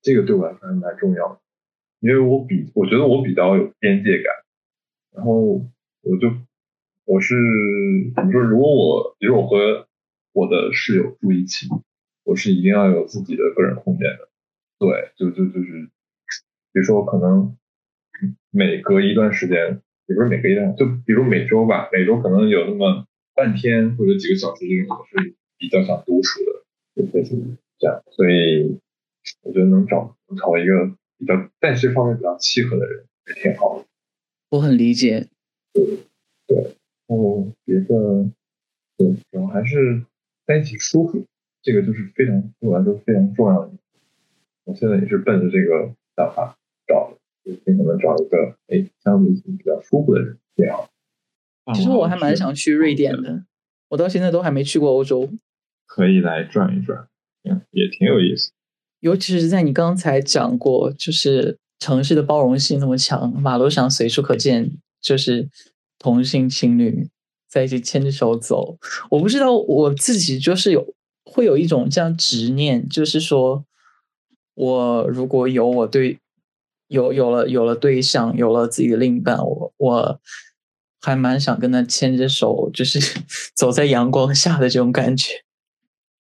[0.00, 1.40] 这个对我来说还蛮重要的，
[2.00, 4.32] 因为我比我觉得我比较有边界感，
[5.14, 5.40] 然后
[6.02, 6.32] 我就
[7.04, 7.34] 我是
[8.14, 8.40] 怎么说？
[8.40, 9.86] 如果我比如我和
[10.34, 11.68] 我的室友住一起，
[12.24, 14.28] 我是一定要有自己的个人空间的。
[14.80, 15.88] 对，就就就是，
[16.72, 17.56] 比如说可能
[18.50, 26.64] 每隔一段时间，也不是每隔一段，就比如每周吧，每周可能有那么半天或者几个小时，这种我是比较想独处的，
[26.96, 27.36] 就类似
[27.78, 28.02] 这样。
[28.10, 28.80] 所以
[29.42, 33.86] 我觉得能找能找一个比较在这方面比较契合的人也挺好的。
[34.50, 35.28] 我很理解。
[35.72, 35.84] 对，
[36.48, 36.76] 对，
[37.06, 38.30] 然后别的，
[38.96, 40.04] 对，主要还是
[40.46, 41.26] 在一起舒服，
[41.62, 43.72] 这个就是非常对我来说非常重要的。
[44.64, 50.88] 我现在也是奔着这个想法找的，就尽可能找一个哎相对比较舒服的人这样。
[51.74, 53.44] 其实我还蛮想去瑞典的，
[53.88, 55.30] 我到现在都还没去过欧洲。
[55.86, 57.08] 可以来转一转，
[57.44, 58.52] 嗯，也挺有意思。
[59.00, 65.48] 尤其是在你刚才讲过，就是城市的包容性那么强，马路上随处可见就是
[65.98, 67.08] 同性情侣
[67.54, 68.76] 在一起牵着手走。
[69.10, 70.84] 我不知道我自己就是有
[71.24, 73.64] 会有一种这样执念，就是说
[74.54, 76.18] 我如果有我对
[76.88, 80.20] 有有了有了对象，有了自己的另一半，我我
[81.00, 82.98] 还蛮想跟他牵着手，就是
[83.54, 85.44] 走在阳光下的这种感觉。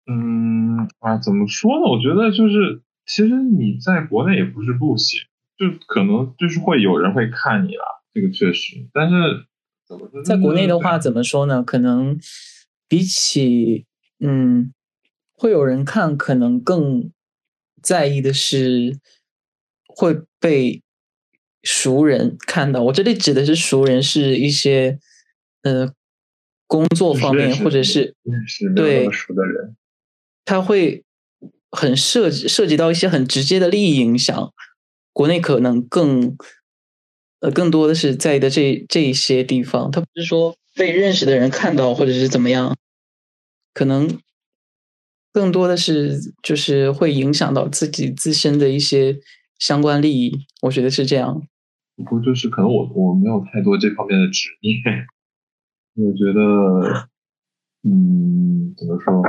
[0.05, 1.89] 嗯啊，怎么说呢？
[1.89, 5.19] 我觉得就是，其实你在国内也不是不行，
[5.57, 8.87] 就可能就是会有人会看你啦，这个确实。
[8.93, 9.15] 但是
[10.25, 11.63] 在国内的话，怎么说呢？
[11.63, 12.19] 可能
[12.87, 13.85] 比起
[14.19, 14.73] 嗯，
[15.33, 17.11] 会有人看，可能更
[17.81, 18.97] 在意的是
[19.85, 20.81] 会被
[21.61, 22.83] 熟人看到。
[22.83, 24.99] 我这里指的是熟人，是一些
[25.63, 25.93] 呃
[26.67, 28.15] 工作方面，或者是
[28.75, 29.75] 对熟的人。
[30.45, 31.03] 他会
[31.71, 34.53] 很涉及涉及到一些很直接的利益影响，
[35.13, 36.37] 国内可能更
[37.43, 42.73] 呃更多的是在的这这一些地方，他不是说被认识的人看到或者是怎么样，
[43.73, 44.17] 可能
[45.33, 49.19] 更多的是就是会影响到自己自身的一些
[49.59, 51.43] 相关利益，我觉得是这样。
[51.97, 55.05] 不过就是可能我我没有太多这方面的执念，
[55.95, 57.09] 我觉得
[57.83, 59.21] 嗯怎么说？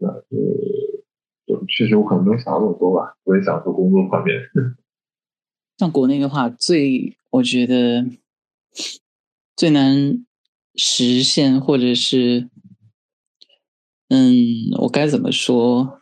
[0.00, 0.22] 呃，
[1.46, 3.14] 就确实我可能没有想那么多吧。
[3.24, 4.36] 我也想说工作方面，
[5.76, 8.06] 像国内的话，最我觉得
[9.56, 10.24] 最难
[10.74, 12.48] 实现，或者是，
[14.08, 14.44] 嗯，
[14.82, 16.00] 我该怎么说？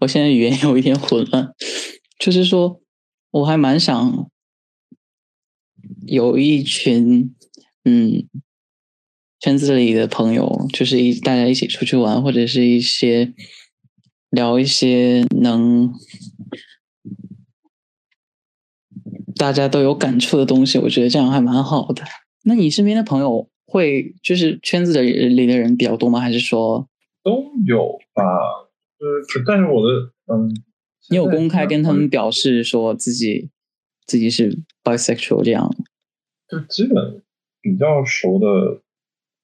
[0.00, 1.54] 我现在语言有一点混乱，
[2.18, 2.80] 就是说，
[3.30, 4.30] 我还蛮想
[6.06, 7.34] 有一群，
[7.84, 8.28] 嗯。
[9.40, 13.34] 圈子里的朋友，就是一大家一起出去玩，或者是一些
[14.30, 15.92] 聊一些能
[19.36, 22.02] 大家都有感触的东西，我觉得这样还蛮好的。
[22.44, 26.20] 那你身边的朋友会就是圈子的里的人比较多吗？
[26.20, 26.88] 还是说
[27.22, 28.22] 都有吧？
[28.24, 30.48] 呃，但是我的嗯，
[31.10, 33.50] 你有公开跟他们表示说自己
[34.06, 35.74] 自己是 bisexual 这样？
[36.48, 37.22] 就基本
[37.60, 38.80] 比较熟的。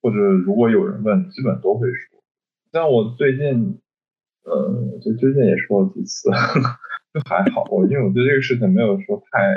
[0.03, 2.25] 或者如果有人问，基本都会说。
[2.73, 3.79] 像我最近，
[4.45, 6.31] 呃，就最近也说了几次，
[7.13, 7.65] 就还好。
[7.71, 9.55] 我因为我对这个事情没有说太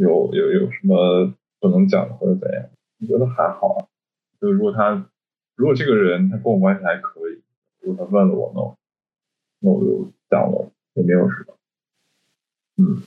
[0.00, 2.70] 有有有什么不能讲的或者怎样，
[3.00, 3.86] 我觉得还好啊。
[4.40, 5.06] 就如果他
[5.56, 7.42] 如果这个人他跟我关系还可以，
[7.80, 8.76] 如果他问了我呢，
[9.60, 11.56] 那我就讲了，也没有什么。
[12.78, 13.02] 嗯，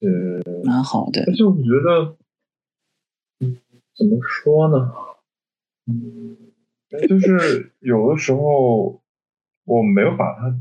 [0.00, 1.22] 呃，蛮好的。
[1.26, 2.16] 而且我觉得，
[3.40, 3.58] 嗯，
[3.94, 4.90] 怎么说呢？
[5.86, 6.36] 嗯，
[7.06, 9.02] 就是有的时候
[9.64, 10.58] 我没有把他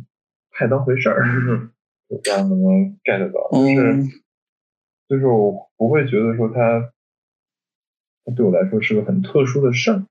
[0.52, 1.72] 太当回事儿，
[2.10, 4.21] 不知道能不能 get 到，就是
[5.12, 6.94] 就是我不会觉得说它
[8.24, 10.06] 它对我来说是个很特殊的事儿，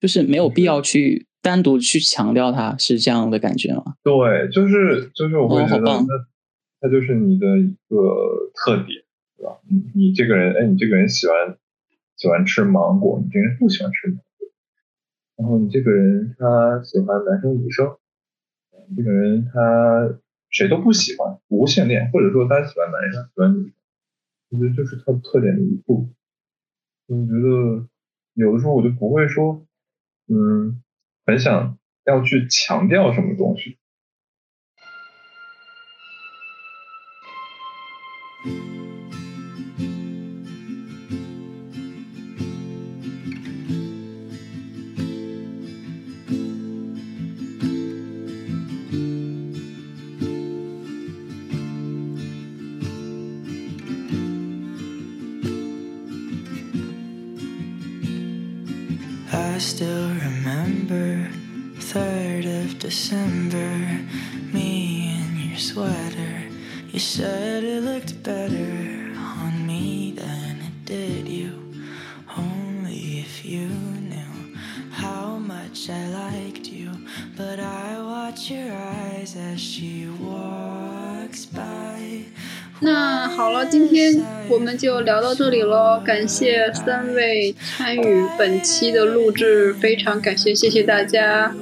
[0.00, 3.94] 就是没有必要去单独去强调它是这样的感觉吗？
[4.02, 6.06] 对，就是就是我会觉得它
[6.80, 9.04] 它就是你的一个特点，
[9.36, 9.60] 对吧？
[9.70, 11.56] 你你这个人，哎，你这个人喜欢。
[12.14, 14.48] 喜欢吃芒果，你这个人不喜欢吃芒果。
[15.34, 17.96] 然后你这个人他喜欢男生女生，
[18.88, 23.72] 你这个人他谁都不喜欢，无性恋，或者说他喜欢男生喜欢女生，
[24.52, 26.14] 我觉得就是它的特点的一部分。
[27.06, 27.88] 我觉得
[28.34, 29.66] 有的时候我就不会说，
[30.28, 30.82] 嗯，
[31.26, 33.78] 很想要去强调什么东西。
[59.59, 61.27] still remember
[61.79, 63.69] 3rd of December
[64.53, 66.43] me in your sweater
[66.91, 71.51] you said it looked better on me than it did you
[72.37, 74.55] only if you knew
[74.91, 76.91] how much I liked you
[77.35, 82.23] but I watch your eyes as she walks by
[82.79, 85.98] 那好了，今天 我们就聊到这里喽。
[86.04, 91.54] 感谢三位参与本期的录制，非常感谢，谢谢大家。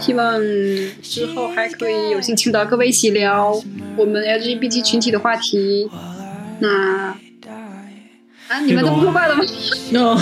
[0.00, 0.40] 希望
[1.00, 3.62] 之后还可以有幸请到各位一起聊
[3.96, 5.88] 我们 LGBT 群体的话题。
[6.58, 7.16] 那
[8.48, 9.44] 啊，你们都不说话了吗
[9.92, 10.18] ？no，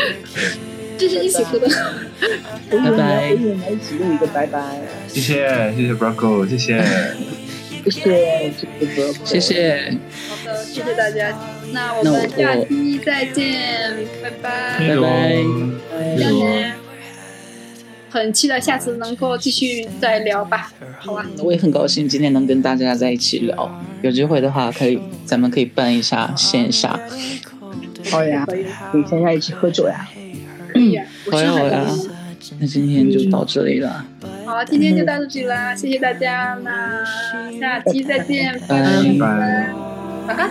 [0.98, 1.66] 这是一起喝的。
[2.70, 6.84] 拜拜我们一起录一个拜拜，谢谢谢谢 Braco，谢谢，
[7.90, 11.36] 谢谢这个谢谢，好的，谢谢大家。
[11.72, 14.78] 那我们下期再见，拜拜。
[14.78, 16.74] 拜拜
[18.08, 20.72] 很期待下次能够继续再聊吧。
[20.98, 26.98] 好吧，我也很高兴今天能跟大家在一起聊，有机会的话可以咱们可以办一下线下，
[28.10, 30.08] 好呀，可以，可以线下一起喝酒呀。
[30.72, 30.98] 可以。
[31.26, 31.86] 我好呀好呀
[32.58, 34.06] 那今天就到这里了，
[34.46, 37.04] 好，今天就到这里啦，谢谢大家，那
[37.58, 38.80] 下期再见，拜
[39.18, 39.72] 拜。
[40.28, 40.50] 拜拜，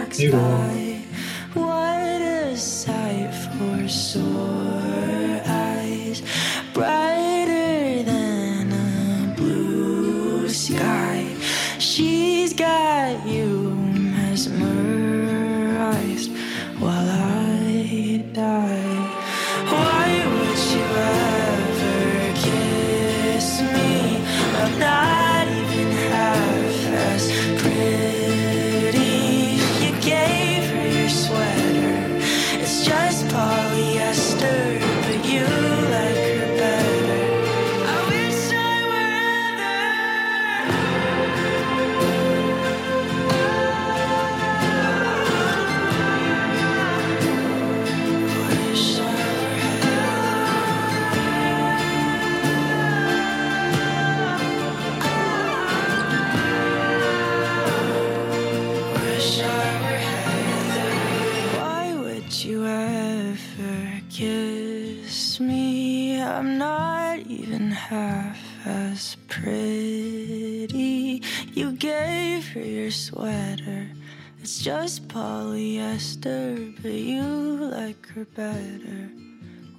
[74.66, 79.11] just polyester, but you like her better.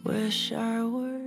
[0.05, 1.26] Wish I were